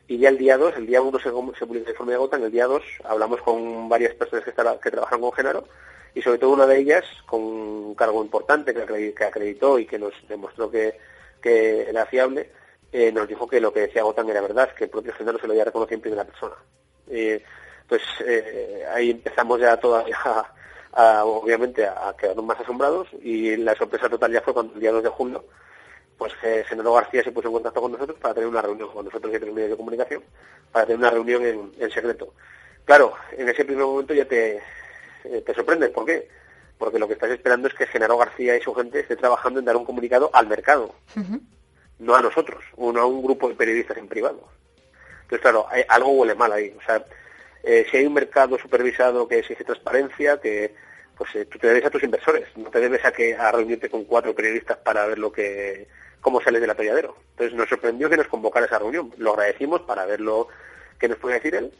Y 0.07 0.19
ya 0.19 0.29
el 0.29 0.37
día 0.37 0.59
2, 0.59 0.75
el 0.77 0.85
día 0.85 1.01
1 1.01 1.17
se, 1.17 1.23
se 1.23 1.31
publicó 1.31 1.85
el 1.85 1.89
informe 1.89 2.11
de 2.11 2.17
Gotham, 2.19 2.43
el 2.43 2.51
día 2.51 2.67
2 2.67 2.83
hablamos 3.05 3.41
con 3.41 3.89
varias 3.89 4.13
personas 4.13 4.45
que, 4.45 4.51
que 4.51 4.91
trabajan 4.91 5.21
con 5.21 5.31
Genaro 5.31 5.65
y 6.13 6.21
sobre 6.21 6.39
todo 6.39 6.51
una 6.51 6.65
de 6.65 6.79
ellas 6.79 7.05
con 7.25 7.41
un 7.41 7.95
cargo 7.95 8.23
importante 8.23 8.73
que 8.73 9.23
acreditó 9.23 9.79
y 9.79 9.85
que 9.85 9.99
nos 9.99 10.13
demostró 10.27 10.69
que, 10.69 10.97
era 11.43 12.05
fiable, 12.05 12.51
eh, 12.91 13.11
nos 13.11 13.27
dijo 13.27 13.47
que 13.47 13.61
lo 13.61 13.71
que 13.71 13.81
decía 13.81 14.03
Gotan 14.03 14.29
era 14.29 14.41
verdad, 14.41 14.73
que 14.73 14.85
el 14.85 14.89
propio 14.89 15.13
Genaro 15.13 15.39
se 15.39 15.47
lo 15.47 15.53
había 15.53 15.65
reconocido 15.65 15.95
en 15.95 16.01
primera 16.01 16.25
persona. 16.25 16.55
pues 17.87 18.01
eh, 18.25 18.85
ahí 18.93 19.11
empezamos 19.11 19.59
ya 19.59 19.77
todavía 19.77 20.17
a, 20.93 21.25
obviamente 21.25 21.85
a 21.85 22.15
quedarnos 22.17 22.45
más 22.45 22.59
asombrados 22.59 23.07
y 23.21 23.55
la 23.57 23.75
sorpresa 23.75 24.09
total 24.09 24.31
ya 24.31 24.41
fue 24.41 24.53
cuando 24.53 24.73
el 24.73 24.79
día 24.79 24.91
2 24.91 25.03
de 25.03 25.09
julio 25.09 25.45
pues 26.17 26.33
eh, 26.43 26.65
Genaro 26.67 26.93
García 26.93 27.23
se 27.23 27.31
puso 27.31 27.47
en 27.47 27.53
contacto 27.53 27.81
con 27.81 27.93
nosotros 27.93 28.17
para 28.19 28.33
tener 28.33 28.49
una 28.49 28.61
reunión 28.61 28.89
con 28.89 29.05
nosotros 29.05 29.31
y 29.31 29.37
otros 29.37 29.53
medios 29.53 29.71
de 29.71 29.77
comunicación, 29.77 30.21
para 30.69 30.85
tener 30.85 30.99
una 30.99 31.09
reunión 31.11 31.71
en 31.79 31.91
secreto. 31.91 32.33
Claro, 32.89 33.13
en 33.37 33.47
ese 33.47 33.63
primer 33.65 33.85
momento 33.85 34.15
ya 34.15 34.25
te, 34.25 34.59
eh, 35.25 35.43
te 35.45 35.53
sorprendes. 35.53 35.89
¿Por 35.91 36.05
qué? 36.05 36.27
Porque 36.77 36.99
lo 36.99 37.08
que 37.08 37.13
estás 37.13 37.32
esperando 37.32 37.67
es 37.67 37.73
que 37.73 37.88
Genaro 37.88 38.17
García 38.17 38.55
y 38.55 38.62
su 38.62 38.73
gente 38.73 39.01
esté 39.01 39.15
trabajando 39.15 39.60
en 39.60 39.65
dar 39.65 39.75
un 39.75 39.86
comunicado 39.86 40.29
al 40.34 40.47
mercado, 40.47 40.95
no 41.99 42.15
a 42.15 42.21
nosotros, 42.21 42.63
o 42.77 42.91
no 42.93 43.01
a 43.01 43.05
un 43.05 43.21
grupo 43.21 43.49
de 43.49 43.55
periodistas 43.55 43.97
en 43.97 44.08
privado. 44.08 44.47
Entonces, 45.23 45.41
claro, 45.41 45.65
hay, 45.69 45.84
algo 45.89 46.12
huele 46.12 46.36
mal 46.36 46.53
ahí. 46.53 46.73
O 46.77 46.82
sea, 46.82 47.03
eh, 47.63 47.86
si 47.91 47.97
hay 47.97 48.05
un 48.05 48.13
mercado 48.13 48.58
supervisado 48.58 49.27
que 49.27 49.39
exige 49.39 49.63
transparencia, 49.65 50.39
que 50.39 50.73
pues 51.17 51.36
eh, 51.36 51.45
tú 51.45 51.60
te 51.60 51.67
debes 51.67 51.84
a 51.86 51.89
tus 51.89 52.03
inversores, 52.03 52.47
no 52.55 52.69
te 52.69 52.79
debes 52.79 53.03
a 53.03 53.12
que 53.12 53.36
a 53.36 53.51
reunirte 53.51 53.89
con 53.89 54.05
cuatro 54.05 54.34
periodistas 54.34 54.77
para 54.77 55.05
ver 55.05 55.19
lo 55.19 55.34
que 55.34 55.88
cómo 56.21 56.41
sales 56.41 56.62
del 56.62 56.69
atolladero. 56.69 57.17
Entonces 57.32 57.58
nos 57.58 57.67
sorprendió 57.67 58.10
que 58.10 58.15
nos 58.15 58.27
convocara 58.27 58.65
esa 58.65 58.79
reunión. 58.79 59.13
Lo 59.17 59.32
agradecimos 59.32 59.82
para 59.82 60.05
ver 60.05 60.21
lo 60.21 60.47
que 60.97 61.10
nos 61.10 61.17
puede 61.17 61.36
decir 61.36 61.55
él 61.55 61.73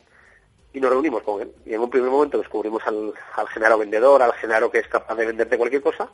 y 0.74 0.80
nos 0.80 0.92
reunimos 0.92 1.24
con 1.24 1.42
él. 1.42 1.52
Y 1.66 1.74
en 1.74 1.82
un 1.82 1.90
primer 1.90 2.10
momento 2.10 2.38
descubrimos 2.38 2.82
al, 2.86 3.14
al 3.36 3.48
Genaro 3.50 3.78
vendedor, 3.78 4.22
al 4.22 4.34
Genaro 4.34 4.70
que 4.72 4.80
es 4.80 4.88
capaz 4.88 5.16
de 5.16 5.26
venderte 5.26 5.58
cualquier 5.58 5.82
cosa. 5.82 6.10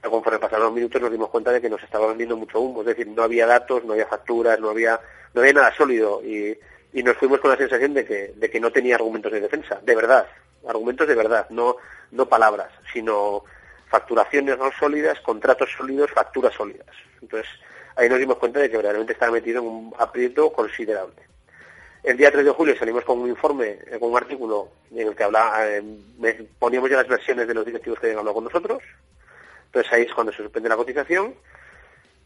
Pero 0.00 0.10
conforme 0.10 0.38
pasaron 0.38 0.66
los 0.66 0.74
minutos 0.74 1.00
nos 1.00 1.10
dimos 1.10 1.28
cuenta 1.28 1.50
de 1.50 1.60
que 1.60 1.68
nos 1.68 1.82
estaba 1.82 2.06
vendiendo 2.06 2.36
mucho 2.36 2.60
humo, 2.60 2.80
es 2.80 2.86
decir, 2.86 3.06
no 3.08 3.22
había 3.22 3.46
datos, 3.46 3.84
no 3.84 3.92
había 3.92 4.06
facturas, 4.06 4.60
no 4.60 4.70
había, 4.70 5.00
no 5.34 5.40
había 5.40 5.54
nada 5.54 5.74
sólido 5.74 6.22
y, 6.22 6.56
y 6.92 7.02
nos 7.02 7.16
fuimos 7.16 7.40
con 7.40 7.50
la 7.50 7.56
sensación 7.56 7.94
de 7.94 8.04
que, 8.04 8.32
de 8.36 8.50
que 8.50 8.60
no 8.60 8.70
tenía 8.70 8.94
argumentos 8.94 9.32
de 9.32 9.40
defensa, 9.40 9.80
de 9.82 9.94
verdad, 9.96 10.26
argumentos 10.68 11.08
de 11.08 11.14
verdad, 11.14 11.46
no, 11.50 11.76
no 12.12 12.26
palabras, 12.26 12.70
sino, 12.92 13.44
facturaciones 13.88 14.58
no 14.58 14.70
sólidas, 14.78 15.20
contratos 15.20 15.70
sólidos, 15.76 16.10
facturas 16.10 16.54
sólidas. 16.54 16.86
Entonces, 17.20 17.48
ahí 17.96 18.08
nos 18.08 18.18
dimos 18.18 18.38
cuenta 18.38 18.60
de 18.60 18.70
que 18.70 18.80
realmente 18.80 19.12
estaba 19.12 19.32
metido 19.32 19.60
en 19.60 19.66
un 19.66 19.94
aprieto 19.98 20.52
considerable. 20.52 21.16
El 22.02 22.16
día 22.16 22.30
3 22.30 22.44
de 22.44 22.50
julio 22.52 22.76
salimos 22.78 23.04
con 23.04 23.18
un 23.18 23.28
informe, 23.28 23.78
eh, 23.86 23.98
con 23.98 24.10
un 24.10 24.16
artículo 24.16 24.70
en 24.90 25.08
el 25.08 25.16
que 25.16 25.24
hablaba, 25.24 25.66
eh, 25.66 25.82
poníamos 26.58 26.90
ya 26.90 26.98
las 26.98 27.08
versiones 27.08 27.48
de 27.48 27.54
los 27.54 27.66
directivos 27.66 27.98
que 27.98 28.06
habían 28.06 28.20
hablado 28.20 28.34
con 28.34 28.44
nosotros. 28.44 28.82
Entonces 29.66 29.92
ahí 29.92 30.02
es 30.02 30.14
cuando 30.14 30.32
se 30.32 30.42
suspende 30.42 30.68
la 30.68 30.76
cotización. 30.76 31.34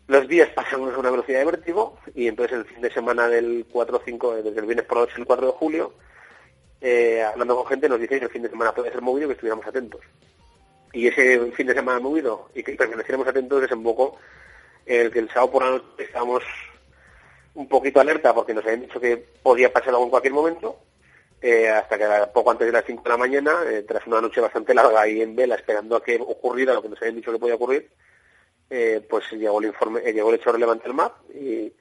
Los 0.09 0.29
días 0.29 0.51
pasan 0.51 0.83
a 0.83 0.99
una 0.99 1.11
velocidad 1.11 1.39
de 1.39 1.45
vértigo 1.47 1.99
y 2.15 2.29
entonces 2.29 2.59
el 2.59 2.65
fin 2.65 2.83
de 2.83 2.93
semana 2.93 3.29
del 3.29 3.67
4 3.71 3.97
o 3.97 4.03
5, 4.05 4.35
desde 4.43 4.61
el 4.61 4.67
viernes 4.67 4.85
por 4.85 4.99
la 4.99 5.05
noche 5.05 5.15
el 5.17 5.27
4 5.27 5.47
de 5.47 5.53
julio, 5.53 5.95
eh, 6.81 7.23
hablando 7.23 7.57
con 7.57 7.67
gente 7.67 7.89
nos 7.89 8.01
dicen 8.01 8.19
que 8.19 8.27
el 8.27 8.31
fin 8.31 8.43
de 8.43 8.51
semana 8.51 8.75
puede 8.75 8.91
ser 8.91 9.01
movido 9.01 9.25
y 9.25 9.29
que 9.29 9.35
estuviéramos 9.35 9.67
atentos. 9.67 10.01
Y 10.93 11.07
ese 11.07 11.51
fin 11.53 11.67
de 11.67 11.75
semana 11.75 12.01
movido 12.01 12.51
y 12.55 12.63
que 12.63 12.75
permaneciéramos 12.75 13.27
atentos 13.27 13.63
desembocó 13.63 14.19
el 14.85 15.11
que 15.11 15.21
el 15.21 15.29
sábado 15.29 15.53
por 15.53 15.65
la 15.65 15.71
noche 15.71 15.87
estábamos 15.99 16.43
un 17.55 17.69
poquito 17.69 18.01
alerta 18.01 18.35
porque 18.35 18.55
nos 18.55 18.65
habían 18.65 18.83
dicho 18.83 19.01
que 19.01 19.17
podía 19.43 19.73
pasar 19.73 19.91
algo 19.91 20.05
en 20.05 20.11
cualquier 20.11 20.33
momento, 20.33 20.79
eh, 21.41 21.69
hasta 21.69 21.99
que 21.99 22.07
poco 22.33 22.51
antes 22.51 22.67
de 22.67 22.73
las 22.73 22.85
5 22.85 23.03
de 23.03 23.09
la 23.11 23.17
mañana, 23.17 23.63
eh, 23.69 23.83
tras 23.83 24.07
una 24.07 24.21
noche 24.21 24.41
bastante 24.41 24.75
larga 24.75 25.01
ahí 25.01 25.21
en 25.21 25.35
vela 25.35 25.57
esperando 25.57 25.97
a 25.97 26.03
que 26.03 26.17
ocurriera 26.21 26.73
lo 26.73 26.83
que 26.83 26.89
nos 26.89 27.01
habían 27.01 27.17
dicho 27.17 27.33
que 27.33 27.39
podía 27.39 27.57
ocurrir, 27.57 27.91
eh, 28.71 29.05
pues 29.09 29.31
llegó 29.33 29.59
el 29.61 29.67
informe, 29.67 30.01
llegó 30.13 30.31
el 30.31 30.37
hecho 30.37 30.53
relevante 30.53 30.87
al 30.87 30.95
MAP 30.95 31.13
y, 31.35 31.73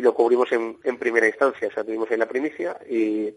lo 0.00 0.14
cubrimos 0.14 0.48
en, 0.52 0.98
primera 0.98 1.26
instancia, 1.26 1.66
o 1.66 1.72
sea, 1.72 1.82
tuvimos 1.82 2.08
ahí 2.08 2.16
la 2.16 2.28
primicia 2.28 2.78
y, 2.88 3.34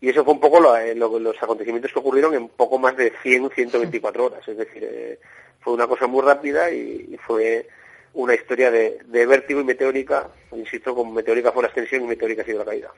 y 0.00 0.08
eso 0.08 0.22
fue 0.22 0.34
un 0.34 0.40
poco 0.40 0.60
los 0.60 1.42
acontecimientos 1.42 1.92
que 1.92 1.98
ocurrieron 1.98 2.32
en 2.34 2.48
poco 2.48 2.78
más 2.78 2.96
de 2.96 3.12
100, 3.22 3.50
124 3.50 4.24
horas, 4.24 4.46
es 4.46 4.56
decir, 4.56 5.18
fue 5.58 5.72
una 5.72 5.88
cosa 5.88 6.06
muy 6.06 6.22
rápida 6.22 6.70
y 6.70 7.18
fue 7.26 7.66
una 8.16 8.34
historia 8.34 8.70
de, 8.70 9.26
vértigo 9.26 9.60
y 9.60 9.64
meteórica, 9.64 10.28
insisto, 10.52 10.94
con 10.94 11.12
meteórica 11.12 11.52
fue 11.52 11.62
la 11.62 11.68
extensión 11.68 12.04
y 12.04 12.06
meteórica 12.06 12.42
ha 12.42 12.44
sido 12.46 12.60
la 12.60 12.64
caída. 12.64 12.90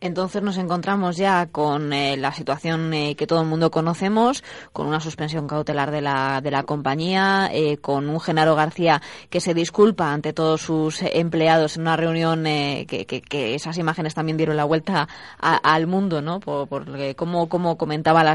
Entonces 0.00 0.42
nos 0.42 0.58
encontramos 0.58 1.16
ya 1.16 1.46
con 1.46 1.92
eh, 1.94 2.18
la 2.18 2.32
situación 2.32 2.92
eh, 2.92 3.14
que 3.16 3.26
todo 3.26 3.40
el 3.40 3.46
mundo 3.46 3.70
conocemos, 3.70 4.44
con 4.72 4.86
una 4.86 5.00
suspensión 5.00 5.46
cautelar 5.46 5.90
de 5.90 6.02
la, 6.02 6.42
de 6.42 6.50
la 6.50 6.64
compañía, 6.64 7.48
eh, 7.50 7.78
con 7.78 8.10
un 8.10 8.20
Genaro 8.20 8.54
García 8.54 9.00
que 9.30 9.40
se 9.40 9.54
disculpa 9.54 10.12
ante 10.12 10.34
todos 10.34 10.60
sus 10.60 11.00
empleados 11.00 11.76
en 11.76 11.82
una 11.82 11.96
reunión 11.96 12.44
que, 12.44 13.06
que, 13.06 13.54
esas 13.54 13.78
imágenes 13.78 14.14
también 14.14 14.36
dieron 14.36 14.56
la 14.56 14.64
vuelta 14.64 15.08
al 15.38 15.86
mundo, 15.86 16.20
¿no? 16.20 16.40
Por, 16.40 16.68
por 16.68 16.86
cómo, 17.16 17.78
comentaba 17.78 18.22
la, 18.22 18.34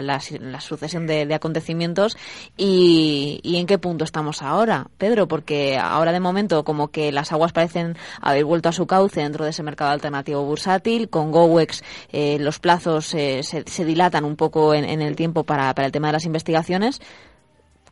la, 0.00 0.60
sucesión 0.60 1.06
de, 1.06 1.32
acontecimientos 1.34 2.16
y, 2.56 3.40
y 3.42 3.56
en 3.56 3.66
qué 3.66 3.78
punto 3.78 4.04
estamos 4.04 4.42
ahora, 4.42 4.88
Pedro, 4.98 5.28
porque 5.28 5.78
ahora 5.78 6.12
de 6.12 6.20
momento 6.20 6.64
como 6.64 6.88
que 6.88 7.12
las 7.12 7.32
aguas 7.32 7.52
parecen 7.52 7.96
haber 8.20 8.44
vuelto 8.44 8.68
a 8.68 8.72
su 8.72 8.86
cauce 8.86 9.20
dentro 9.20 9.44
de 9.44 9.50
ese 9.50 9.62
mercado 9.62 9.90
alternativo 9.90 10.42
bursátil 10.42 10.85
con 11.10 11.32
GoWex 11.32 11.82
eh, 12.12 12.38
los 12.38 12.60
plazos 12.60 13.12
eh, 13.14 13.42
se, 13.42 13.84
dilatan 13.84 14.24
un 14.24 14.36
poco 14.36 14.72
en, 14.72 15.02
el 15.02 15.16
tiempo 15.16 15.44
para, 15.44 15.74
el 15.76 15.92
tema 15.92 16.08
de 16.08 16.12
las 16.12 16.24
investigaciones. 16.24 17.00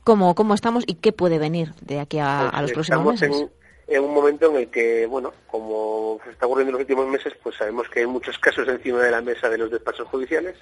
¿Cómo, 0.05 0.35
¿Cómo 0.35 0.55
estamos 0.55 0.85
y 0.87 0.95
qué 0.97 1.13
puede 1.13 1.39
venir 1.39 1.75
de 1.81 1.99
aquí 1.99 2.19
a, 2.21 2.51
pues 2.51 2.63
los 2.63 2.73
próximos 2.73 3.21
meses? 3.21 3.41
En, 3.89 3.97
en, 3.97 4.05
un 4.05 4.15
momento 4.15 4.51
en 4.51 4.57
el 4.57 4.69
que, 4.69 5.07
bueno, 5.07 5.33
como 5.47 6.21
se 6.25 6.31
está 6.31 6.47
ocurriendo 6.47 6.71
en 6.71 6.75
los 6.75 6.81
últimos 6.83 7.09
meses, 7.09 7.33
pues 7.43 7.57
sabemos 7.57 7.89
que 7.89 8.01
hay 8.01 8.07
muchos 8.07 8.39
casos 8.39 8.69
encima 8.69 9.01
de 9.01 9.11
la 9.11 9.23
mesa 9.23 9.49
de 9.49 9.59
los 9.59 9.71
despachos 9.71 10.07
judiciales. 10.09 10.57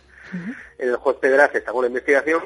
El 0.78 0.96
juez 0.96 1.16
Pedraz 1.18 1.54
está 1.54 1.72
con 1.72 1.82
la 1.82 1.88
investigación. 1.88 2.40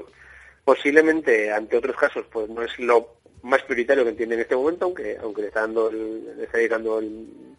Posiblemente, 0.65 1.53
ante 1.53 1.77
otros 1.77 1.95
casos, 1.95 2.25
pues 2.33 2.49
no 2.49 2.63
es 2.63 2.77
lo 2.81 3.19
más 3.43 3.63
prioritario 3.63 4.03
que 4.03 4.11
entiende 4.11 4.35
en 4.35 4.41
este 4.41 4.57
momento, 4.57 4.87
aunque 4.87 5.17
aunque 5.23 5.43
le 5.43 5.49
está 5.49 5.61
dando 5.61 5.93
le 5.93 6.43
está 6.43 6.59
dedicando 6.59 7.01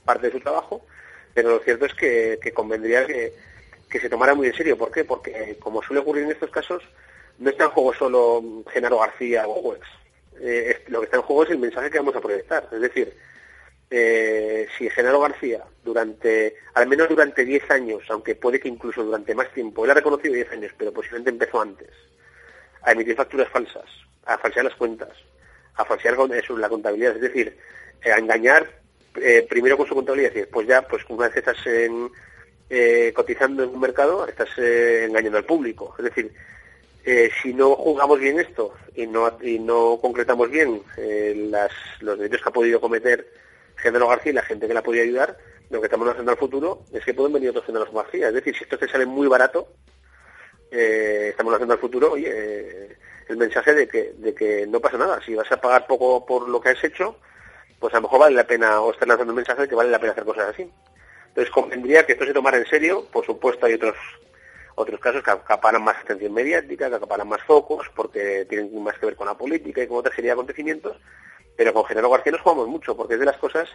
parte 0.03 0.27
de 0.27 0.33
su 0.33 0.39
trabajo 0.41 0.81
pero 1.37 1.51
lo 1.51 1.59
cierto 1.59 1.85
es 1.85 1.93
que, 1.93 2.51
convendría 2.51 3.05
que, 3.05 3.31
se 3.91 4.09
tomara 4.09 4.33
muy 4.33 4.47
en 4.47 4.55
serio. 4.55 4.75
¿Por 4.75 4.89
qué? 4.89 5.05
Porque, 5.05 5.55
como 5.59 5.83
suele 5.83 6.01
ocurrir 6.01 6.23
en 6.23 6.31
estos 6.31 6.49
casos, 6.49 6.81
no 7.37 7.51
está 7.51 7.65
en 7.65 7.69
juego 7.69 7.93
solo 7.93 8.63
Genaro 8.73 8.97
García 8.97 9.47
o 9.47 9.59
Wex. 9.59 9.87
Eh, 10.41 10.81
lo 10.87 10.99
que 10.99 11.05
está 11.05 11.17
en 11.17 11.21
juego 11.21 11.43
es 11.43 11.51
el 11.51 11.59
mensaje 11.59 11.91
que 11.91 11.99
vamos 11.99 12.15
a 12.15 12.21
proyectar. 12.21 12.67
Es 12.71 12.81
decir, 12.81 13.15
eh, 13.91 14.67
si 14.75 14.89
Genaro 14.89 15.19
García, 15.19 15.63
durante, 15.83 16.55
al 16.73 16.87
menos 16.87 17.07
durante 17.07 17.45
10 17.45 17.69
años, 17.69 18.01
aunque 18.09 18.33
puede 18.33 18.59
que 18.59 18.69
incluso 18.69 19.03
durante 19.03 19.35
más 19.35 19.53
tiempo, 19.53 19.85
él 19.85 19.91
ha 19.91 19.93
reconocido 19.93 20.33
10 20.33 20.51
años, 20.53 20.71
pero 20.75 20.91
posiblemente 20.91 21.29
empezó 21.29 21.61
antes, 21.61 21.91
a 22.81 22.93
emitir 22.93 23.15
facturas 23.15 23.49
falsas, 23.49 23.85
a 24.25 24.39
falsear 24.39 24.65
las 24.65 24.75
cuentas, 24.75 25.13
a 25.75 25.85
falsear 25.85 26.17
la 26.17 26.67
contabilidad, 26.67 27.13
es 27.13 27.21
decir, 27.21 27.55
a 28.11 28.17
engañar 28.17 28.86
eh, 29.21 29.45
primero 29.49 29.77
con 29.77 29.87
su 29.87 29.95
contabilidad 29.95 30.31
y 30.35 30.39
después 30.39 30.67
ya, 30.67 30.81
pues 30.81 31.03
una 31.09 31.27
vez 31.27 31.37
estás 31.37 31.57
eh, 31.65 33.11
cotizando 33.15 33.63
en 33.63 33.69
un 33.69 33.79
mercado, 33.79 34.27
estás 34.27 34.49
eh, 34.57 35.05
engañando 35.07 35.37
al 35.37 35.45
público. 35.45 35.95
Es 35.97 36.05
decir, 36.05 36.33
si 37.41 37.53
no 37.53 37.73
juzgamos 37.75 38.19
bien 38.19 38.37
esto 38.37 38.73
y 38.93 39.07
no, 39.07 39.37
y 39.41 39.59
no 39.59 39.97
concretamos 40.01 40.51
bien 40.51 40.81
los 42.01 42.19
delitos 42.19 42.41
que 42.41 42.49
ha 42.49 42.51
podido 42.51 42.81
cometer 42.81 43.25
Género 43.77 44.09
García 44.09 44.31
y 44.31 44.35
la 44.35 44.41
gente 44.41 44.67
que 44.67 44.73
la 44.73 44.83
podido 44.83 45.05
ayudar, 45.05 45.37
lo 45.69 45.79
que 45.79 45.85
estamos 45.85 46.09
haciendo 46.09 46.31
al 46.31 46.37
futuro 46.37 46.83
es 46.91 47.05
que 47.05 47.13
pueden 47.13 47.31
venir 47.31 47.51
otros 47.51 47.65
Géneros 47.65 47.93
García. 47.93 48.27
Es 48.27 48.33
decir, 48.33 48.53
si 48.57 48.65
esto 48.65 48.77
te 48.77 48.89
sale 48.89 49.05
muy 49.05 49.27
barato, 49.27 49.69
estamos 50.69 51.53
haciendo 51.53 51.75
al 51.75 51.79
futuro, 51.79 52.11
oye, 52.11 52.97
el 53.29 53.37
mensaje 53.37 53.73
de 53.73 53.87
que, 53.87 54.13
de 54.17 54.33
que 54.33 54.67
no 54.67 54.81
pasa 54.81 54.97
nada. 54.97 55.21
Si 55.25 55.33
vas 55.33 55.49
a 55.49 55.61
pagar 55.61 55.87
poco 55.87 56.25
por 56.25 56.49
lo 56.49 56.59
que 56.59 56.69
has 56.69 56.83
hecho, 56.83 57.15
pues 57.79 57.93
a 57.93 57.97
lo 57.97 58.03
mejor 58.03 58.19
vale 58.19 58.35
la 58.35 58.47
pena, 58.47 58.81
o 58.81 58.91
estar 58.91 59.07
lanzando 59.07 59.31
un 59.31 59.37
mensaje 59.37 59.61
de 59.61 59.67
que 59.67 59.75
vale 59.75 59.89
la 59.89 59.99
pena 59.99 60.13
hacer 60.13 60.25
cosas 60.25 60.49
así. 60.49 60.69
Entonces 61.27 61.53
convendría 61.53 62.05
que 62.05 62.13
esto 62.13 62.25
se 62.25 62.33
tomara 62.33 62.57
en 62.57 62.65
serio, 62.65 63.05
por 63.11 63.25
supuesto 63.25 63.65
hay 63.65 63.73
otros 63.73 63.95
otros 64.79 64.99
casos 64.99 65.23
que 65.23 65.31
acaparan 65.31 65.83
más 65.83 65.97
atención 65.97 66.33
mediática, 66.33 66.87
que 66.87 66.95
acaparan 66.95 67.27
más 67.27 67.41
focos, 67.43 67.89
porque 67.95 68.45
tienen 68.47 68.83
más 68.83 68.97
que 68.99 69.07
ver 69.07 69.15
con 69.15 69.25
la 69.25 69.35
política 69.35 69.81
y 69.81 69.87
con 69.87 69.97
otra 69.97 70.13
serie 70.13 70.29
de 70.29 70.33
acontecimientos, 70.33 70.97
pero 71.55 71.73
con 71.73 71.83
Genaro 71.85 72.11
García 72.11 72.33
nos 72.33 72.41
jugamos 72.41 72.67
mucho, 72.67 72.95
porque 72.95 73.15
es 73.15 73.19
de 73.19 73.25
las 73.25 73.37
cosas 73.37 73.67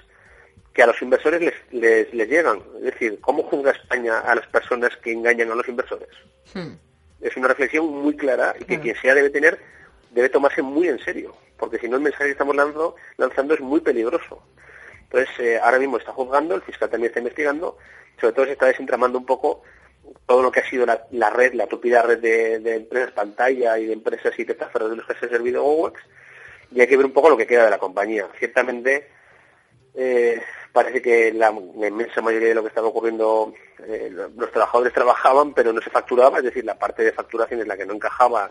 que 0.73 0.83
a 0.83 0.87
los 0.87 1.03
inversores 1.03 1.41
les, 1.73 2.15
les, 2.15 2.29
llegan. 2.29 2.62
Es 2.79 2.85
decir, 2.85 3.19
¿cómo 3.21 3.43
juzga 3.43 3.73
España 3.73 4.21
a 4.21 4.35
las 4.37 4.47
personas 4.47 4.97
que 5.03 5.12
engañan 5.12 5.51
a 5.51 5.57
los 5.57 5.69
inversores? 5.69 6.09
Hmm. 6.55 6.75
Es 7.21 7.37
una 7.37 7.49
reflexión 7.49 7.87
muy 7.88 8.17
clara 8.17 8.55
y 8.59 8.65
que 8.65 8.79
quien 8.79 8.97
sea 8.97 9.15
debe 9.15 9.31
tener, 9.31 9.59
debe 10.12 10.29
tomarse 10.29 10.62
muy 10.62 10.88
en 10.88 10.98
serio 11.01 11.35
porque 11.62 11.79
si 11.79 11.88
no 11.88 11.94
el 11.94 12.03
mensaje 12.03 12.25
que 12.25 12.31
estamos 12.33 12.57
lanzando, 12.57 12.96
lanzando 13.18 13.55
es 13.55 13.61
muy 13.61 13.79
peligroso. 13.79 14.42
Entonces, 15.03 15.31
eh, 15.38 15.61
ahora 15.62 15.79
mismo 15.79 15.96
está 15.96 16.11
juzgando, 16.11 16.57
el 16.57 16.62
fiscal 16.62 16.90
también 16.90 17.11
está 17.11 17.20
investigando, 17.20 17.79
sobre 18.20 18.33
todo 18.33 18.46
se 18.46 18.53
está 18.53 18.66
desentramando 18.66 19.16
un 19.16 19.25
poco 19.25 19.62
todo 20.27 20.42
lo 20.42 20.51
que 20.51 20.59
ha 20.59 20.68
sido 20.68 20.85
la, 20.85 21.31
red, 21.31 21.55
la 21.55 21.68
tupida 21.68 22.03
red 22.03 22.18
de, 22.18 22.75
empresas 22.75 23.12
pantalla 23.12 23.79
y 23.79 23.87
de 23.87 23.92
empresas 23.92 24.37
y 24.37 24.44
testaferros 24.44 24.90
de 24.90 24.96
los 24.96 25.07
que 25.07 25.14
se 25.14 25.27
ha 25.27 25.29
servido 25.29 25.62
GoWex, 25.62 26.01
y 26.72 26.81
hay 26.81 26.88
que 26.88 26.96
ver 26.96 27.07
un 27.07 27.12
poco 27.12 27.31
lo 27.31 27.37
que 27.37 27.46
queda 27.46 27.66
de 27.66 27.70
la 27.70 27.79
compañía. 27.79 28.27
Ciertamente, 28.40 29.07
eh, 29.94 30.42
parece 30.72 31.01
que 31.01 31.33
la, 31.33 31.53
inmensa 31.53 32.20
mayoría 32.22 32.48
de 32.48 32.55
lo 32.57 32.62
que 32.62 32.70
estaba 32.70 32.88
ocurriendo, 32.88 33.55
eh, 33.87 34.11
los 34.11 34.51
trabajadores 34.51 34.92
trabajaban, 34.92 35.55
pero 35.55 35.72
no 35.72 35.81
se 35.81 35.90
facturaba, 35.90 36.38
es 36.38 36.44
decir, 36.44 36.64
la 36.64 36.77
parte 36.77 37.05
de 37.05 37.12
facturación 37.12 37.61
es 37.61 37.68
la 37.68 37.77
que 37.77 37.87
no 37.87 37.94
encajaba 37.94 38.51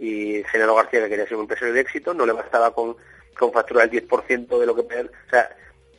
y 0.00 0.42
Genaro 0.44 0.74
García, 0.74 1.02
que 1.02 1.10
quería 1.10 1.26
ser 1.26 1.36
un 1.36 1.42
empresario 1.42 1.74
de 1.74 1.80
éxito, 1.82 2.14
no 2.14 2.24
le 2.24 2.32
bastaba 2.32 2.72
con, 2.72 2.96
con 3.38 3.52
facturar 3.52 3.84
el 3.84 4.08
10% 4.08 4.58
de 4.58 4.66
lo 4.66 4.74
que... 4.74 4.80
O 4.80 5.30
sea, 5.30 5.54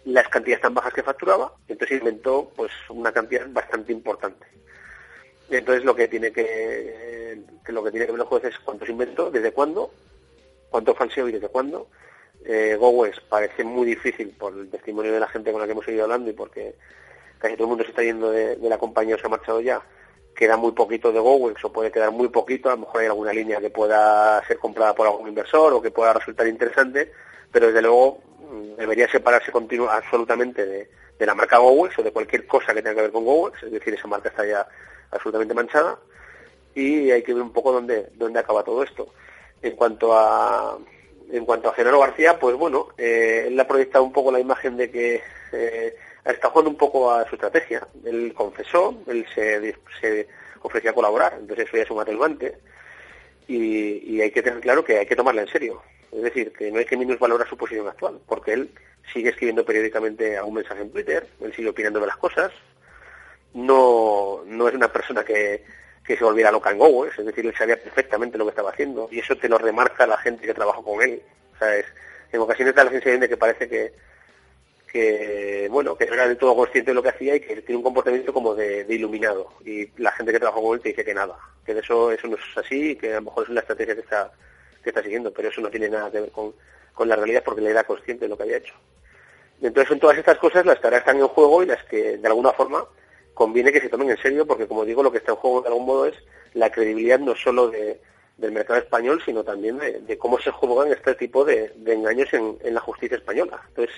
las 0.06 0.28
cantidades 0.28 0.62
tan 0.64 0.74
bajas 0.74 0.92
que 0.92 1.04
facturaba, 1.04 1.54
entonces 1.68 2.00
inventó 2.00 2.52
pues 2.56 2.72
una 2.90 3.12
cantidad 3.12 3.46
bastante 3.50 3.92
importante. 3.92 4.48
Entonces 5.52 5.86
lo 5.86 5.96
que 5.96 6.08
tiene 6.08 6.32
que, 6.32 7.44
lo 7.68 7.84
que 7.84 7.92
tiene 7.92 8.08
que 8.08 8.12
ver 8.12 8.22
el 8.22 8.28
juez 8.28 8.46
es 8.46 8.58
cuánto 8.58 8.88
se 8.88 8.92
inventó, 8.92 9.30
desde 9.30 9.52
cuándo, 9.52 9.94
cuánto 10.72 10.96
falseo 10.96 11.30
y 11.30 11.34
desde 11.34 11.50
cuándo. 11.50 11.88
Eh, 12.44 12.80
parece 13.30 13.64
muy 13.64 13.86
difícil 13.86 14.30
por 14.30 14.58
el 14.58 14.68
testimonio 14.72 15.14
de 15.14 15.20
la 15.20 15.28
gente 15.28 15.52
con 15.52 15.62
la 15.62 15.68
que 15.68 15.74
hemos 15.74 15.88
ido 15.88 16.06
hablando 16.06 16.32
y 16.32 16.34
porque 16.34 16.74
casi 17.38 17.54
todo 17.54 17.66
el 17.66 17.70
mundo 17.70 17.84
se 17.84 17.92
está 17.92 18.02
yendo 18.02 18.32
de, 18.32 18.56
de 18.56 18.70
la 18.70 18.80
compañía 18.80 19.14
o 19.14 19.20
se 19.20 19.28
ha 19.28 19.30
marchado 19.30 19.62
ya 19.62 19.80
queda 20.36 20.58
muy 20.58 20.72
poquito 20.72 21.12
de 21.12 21.20
GoWex 21.20 21.64
o 21.66 21.72
puede 21.72 21.92
quedar 21.92 22.12
muy 22.12 22.30
poquito, 22.30 22.70
a 22.70 22.74
lo 22.74 22.80
mejor 22.80 23.02
hay 23.02 23.08
alguna 23.08 23.34
línea 23.34 23.60
que 23.60 23.70
pueda 23.70 24.44
ser 24.48 24.58
comprada 24.58 24.96
por 24.96 25.08
algún 25.08 25.30
inversor 25.30 25.74
o 25.74 25.82
que 25.82 25.92
pueda 25.92 26.14
resultar 26.14 26.48
interesante, 26.48 27.12
pero 27.52 27.68
desde 27.68 27.82
luego 27.82 28.22
mm, 28.40 28.76
debería 28.78 29.10
separarse 29.10 29.52
continua, 29.52 29.96
absolutamente 29.96 30.66
de, 30.66 30.90
la 31.20 31.36
marca 31.36 31.60
GoWex 31.60 32.00
o 32.00 32.04
de 32.04 32.12
cualquier 32.12 32.48
cosa 32.48 32.74
que 32.74 32.82
tenga 32.82 32.96
que 32.96 33.02
ver 33.04 33.12
con 33.12 33.24
GoWex, 33.24 33.64
es 33.64 33.72
decir, 33.72 33.94
esa 33.94 34.08
marca 34.08 34.30
está 34.30 34.44
ya 34.44 34.68
absolutamente 35.12 35.54
manchada 35.54 36.00
y 36.74 37.12
hay 37.12 37.22
que 37.22 37.34
ver 37.34 37.44
un 37.44 37.54
poco 37.54 37.72
dónde, 37.72 38.10
dónde 38.16 38.40
acaba 38.40 38.64
todo 38.64 38.82
esto. 38.82 39.10
En 39.62 39.76
cuanto 39.76 40.18
a 40.18 40.80
en 41.32 41.46
cuanto 41.46 41.70
a 41.70 41.74
Genaro 41.74 42.00
García, 42.00 42.38
pues 42.40 42.56
bueno, 42.56 42.88
eh, 42.98 43.46
él 43.48 43.60
ha 43.60 43.68
proyectado 43.68 44.04
un 44.04 44.12
poco 44.12 44.32
la 44.32 44.40
imagen 44.40 44.76
de 44.76 44.92
que 44.92 45.22
eh, 45.54 45.96
está 46.26 46.50
jugando 46.50 46.72
un 46.72 46.78
poco 46.78 47.12
a 47.12 47.28
su 47.28 47.36
estrategia. 47.36 47.88
Él 48.06 48.34
confesó, 48.36 48.96
él 49.08 49.26
se, 49.34 49.76
se 50.00 50.28
ofrecía 50.62 50.92
a 50.92 50.96
colaborar, 50.96 51.38
entonces 51.40 51.68
eso 51.68 51.78
ya 51.78 51.84
es 51.84 51.92
un 51.92 52.02
atenuante. 52.02 52.58
y, 53.48 54.16
y 54.16 54.22
hay 54.22 54.32
que 54.32 54.42
tener 54.42 54.60
claro 54.62 54.84
que 54.84 55.00
hay 55.00 55.06
que 55.06 55.16
tomarla 55.16 55.42
en 55.42 55.48
serio. 55.48 55.82
Es 56.12 56.22
decir, 56.24 56.52
que 56.52 56.72
no 56.72 56.80
hay 56.80 56.86
que 56.86 56.98
minusvalorar 56.98 57.48
su 57.48 57.58
posición 57.58 57.88
actual, 57.88 58.20
porque 58.28 58.54
él 58.54 58.70
sigue 59.14 59.30
escribiendo 59.30 59.66
periódicamente 59.66 60.38
algún 60.38 60.56
mensaje 60.56 60.82
en 60.82 60.92
Twitter, 60.92 61.28
él 61.42 61.54
sigue 61.54 61.70
opinando 61.70 62.00
de 62.00 62.08
las 62.08 62.18
cosas, 62.18 62.52
no, 63.54 64.42
no 64.46 64.68
es 64.68 64.76
una 64.76 64.92
persona 64.92 65.24
que, 65.24 65.64
que 66.06 66.18
se 66.18 66.24
volviera 66.24 66.52
loca 66.52 66.72
en 66.72 66.78
Go, 66.78 67.06
es 67.06 67.26
decir, 67.26 67.46
él 67.46 67.56
sabía 67.58 67.82
perfectamente 67.82 68.38
lo 68.38 68.46
que 68.46 68.52
estaba 68.52 68.72
haciendo, 68.72 69.08
y 69.12 69.20
eso 69.20 69.36
te 69.38 69.50
lo 69.50 69.58
remarca 69.58 70.06
la 70.06 70.18
gente 70.18 70.46
que 70.46 70.54
trabajó 70.54 70.84
con 70.84 71.02
él. 71.02 71.22
O 71.56 71.58
sea, 71.58 71.76
es, 71.78 71.86
en 72.32 72.42
ocasiones 72.42 72.76
da 72.76 72.84
la 72.84 72.92
sensación 72.92 73.22
de 73.22 73.30
que 73.30 73.38
parece 73.38 73.68
que, 73.68 73.94
que 74.92 75.70
bueno, 75.72 75.96
que 75.96 76.04
era 76.04 76.28
del 76.28 76.38
todo 76.38 76.56
consciente 76.56 76.92
de 76.92 76.96
lo 76.96 77.02
que 77.02 77.10
hacía 77.10 77.36
y 77.36 77.40
que 77.40 77.62
tiene 77.62 77.78
un 77.78 77.84
comportamiento 77.84 78.34
como 78.34 78.54
de, 78.54 78.86
iluminado. 78.90 79.48
Y 79.66 79.88
la 80.02 80.12
gente 80.12 80.34
que 80.34 80.40
trabajó 80.40 80.62
con 80.62 80.76
él 80.76 80.82
te 80.82 80.90
dice 80.90 81.06
que 81.06 81.14
nada, 81.14 81.38
que 81.66 81.74
de 81.74 81.80
eso, 81.80 82.12
eso 82.12 82.28
no 82.28 82.36
es 82.36 82.58
así 82.58 82.92
y 82.92 82.96
que 82.98 83.14
a 83.14 83.16
lo 83.16 83.24
mejor 83.24 83.44
es 83.44 83.50
una 83.50 83.62
estrategia 83.62 83.96
que 83.96 84.02
está, 84.02 84.32
que 84.84 84.90
está 84.90 85.02
siguiendo, 85.02 85.32
pero 85.32 85.48
eso 85.48 85.62
no 85.62 85.70
tiene 85.70 85.88
nada 85.88 86.12
que 86.12 86.20
ver 86.20 86.32
con, 86.32 86.54
con 86.94 87.08
la 87.08 87.16
realidad 87.16 87.42
porque 87.46 87.62
le 87.62 87.70
era 87.70 87.86
consciente 87.86 88.26
de 88.26 88.30
lo 88.30 88.36
que 88.36 88.44
había 88.44 88.58
hecho. 88.58 88.74
Entonces 89.62 89.88
son 89.88 90.00
todas 90.00 90.18
estas 90.18 90.38
cosas 90.40 90.66
las 90.66 90.82
tareas 90.82 91.02
están 91.02 91.20
en 91.20 91.28
juego 91.28 91.64
y 91.64 91.68
las 91.68 91.84
que 91.86 92.18
de 92.18 92.28
alguna 92.28 92.52
forma 92.52 92.84
conviene 93.34 93.72
que 93.72 93.80
se 93.80 93.90
tomen 93.90 94.10
en 94.10 94.18
serio 94.18 94.46
porque 94.46 94.68
como 94.68 94.84
digo 94.84 95.04
lo 95.04 95.12
que 95.12 95.20
está 95.20 95.32
en 95.32 95.38
juego 95.38 95.62
de 95.62 95.68
algún 95.70 95.86
modo 95.86 96.08
es 96.08 96.16
la 96.54 96.72
credibilidad 96.72 97.20
no 97.20 97.36
solo 97.36 97.70
de, 97.70 98.02
del 98.38 98.52
mercado 98.52 98.80
español 98.80 99.22
sino 99.24 99.44
también 99.44 99.78
de, 99.78 100.18
cómo 100.18 100.40
se 100.40 100.50
juegan 100.50 100.92
este 100.92 101.14
tipo 101.14 101.46
de, 101.46 101.72
engaños 101.86 102.34
en, 102.34 102.58
en, 102.64 102.74
la 102.74 102.82
justicia 102.82 103.18
española. 103.18 103.62
Entonces 103.70 103.96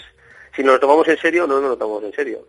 si 0.55 0.63
nos 0.63 0.73
lo 0.73 0.79
tomamos 0.79 1.07
en 1.07 1.17
serio, 1.17 1.47
no 1.47 1.59
nos 1.59 1.71
lo 1.71 1.77
tomamos 1.77 2.03
en 2.03 2.13
serio. 2.13 2.47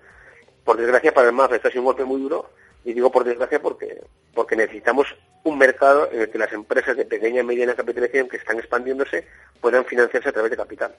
Por 0.64 0.77
desgracia 0.77 1.12
para 1.12 1.29
el 1.29 1.35
MAF 1.35 1.53
esto 1.53 1.69
ha 1.69 1.79
un 1.79 1.85
golpe 1.85 2.05
muy 2.05 2.21
duro, 2.21 2.51
y 2.85 2.93
digo 2.93 3.11
por 3.11 3.25
desgracia 3.25 3.61
porque, 3.61 4.03
porque 4.35 4.57
necesitamos 4.57 5.07
un 5.43 5.59
mercado 5.59 6.09
en 6.12 6.21
el 6.21 6.31
que 6.31 6.38
las 6.38 6.53
empresas 6.53 6.97
de 6.97 7.07
pequeña 7.07 7.40
y 7.40 7.45
mediana 7.45 7.75
capitalización 7.75 8.29
que 8.29 8.37
están 8.37 8.59
expandiéndose 8.59 9.27
puedan 9.61 9.85
financiarse 9.85 10.29
a 10.29 10.33
través 10.33 10.51
de 10.51 10.57
capital. 10.57 10.95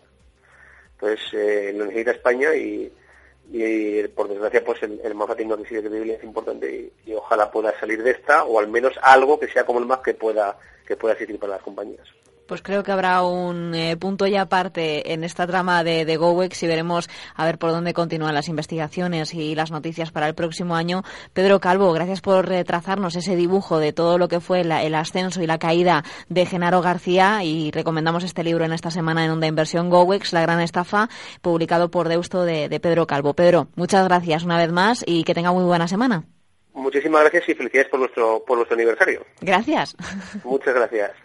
Entonces 0.94 1.34
eh, 1.34 1.74
lo 1.76 1.86
necesita 1.86 2.12
España 2.12 2.56
y, 2.56 2.91
por 4.15 4.28
desgracia 4.28 4.63
pues 4.63 4.82
el, 4.82 5.00
el 5.04 5.13
MAF 5.13 5.30
ha 5.32 5.36
tenido 5.36 5.58
que 5.58 5.63
credibilidad 5.63 6.24
importante 6.24 6.91
y, 7.06 7.12
y, 7.12 7.13
ojalá 7.13 7.52
pueda 7.52 7.78
salir 7.80 8.02
de 8.02 8.12
esta 8.12 8.44
o 8.44 8.60
al 8.60 8.68
menos 8.68 8.94
algo 9.04 9.39
que 9.39 9.48
sea 9.48 9.65
como 9.65 9.80
el 9.80 9.86
MAF 9.86 10.02
que 10.02 10.15
pueda 10.15 10.58
que 10.88 10.96
pueda 10.96 11.13
existir 11.13 11.38
para 11.38 11.54
las 11.54 11.62
compañías 11.62 12.08
pues 12.47 12.62
creo 12.62 12.84
que 12.84 12.91
habrá 12.91 13.23
un 13.23 13.73
eh, 13.75 13.97
punto 13.97 14.27
ya 14.27 14.41
aparte 14.41 15.13
en 15.13 15.23
esta 15.23 15.47
trama 15.47 15.84
de, 15.84 16.05
de 16.05 16.17
GoWex 16.17 16.62
y 16.63 16.67
veremos 16.67 17.10
a 17.36 17.45
ver 17.45 17.58
por 17.58 17.71
dónde 17.71 17.93
continúan 17.93 18.34
las 18.34 18.47
investigaciones 18.47 19.34
y 19.34 19.55
las 19.55 19.71
noticias 19.71 20.12
para 20.12 20.27
el 20.27 20.36
próximo 20.36 20.75
año. 20.75 21.03
Pedro 21.34 21.60
Calvo, 21.60 21.91
gracias 21.93 22.21
por 22.21 22.47
trazarnos 22.63 23.15
ese 23.15 23.36
dibujo 23.36 23.79
de 23.79 23.93
todo 23.93 24.17
lo 24.17 24.27
que 24.27 24.39
fue 24.39 24.62
el 24.62 24.95
ascenso 24.95 25.41
y 25.41 25.47
la 25.47 25.58
caída 25.58 26.03
de 26.29 26.45
Genaro 26.45 26.81
García 26.81 27.43
y 27.43 27.71
recomendamos 27.71 28.23
este 28.23 28.43
libro 28.43 28.65
en 28.65 28.73
esta 28.73 28.91
semana 28.91 29.25
en 29.25 29.31
Onda 29.31 29.47
Inversión 29.47 29.89
GoWex, 29.89 30.34
La 30.34 30.41
Gran 30.41 30.62
Estafa, 30.62 31.10
publicado 31.41 31.89
por 31.89 32.10
Deusto 32.10 32.43
de, 32.43 32.69
de 32.69 32.79
Pedro 32.79 33.08
Calvo. 33.08 33.34
Pedro, 33.34 33.67
muchas 33.75 34.08
gracias 34.08 34.43
una 34.43 34.58
vez 34.58 34.71
más 34.71 35.03
y 35.05 35.23
que 35.23 35.34
tenga 35.34 35.51
muy 35.51 35.63
buena 35.63 35.88
semana. 35.88 36.23
Muchísimas 36.73 37.21
gracias 37.21 37.49
y 37.49 37.55
felicidades 37.55 37.89
por 37.89 37.99
nuestro, 38.01 38.43
por 38.45 38.58
nuestro 38.58 38.75
aniversario. 38.75 39.25
Gracias. 39.39 39.95
Muchas 40.43 40.75
gracias. 40.75 41.25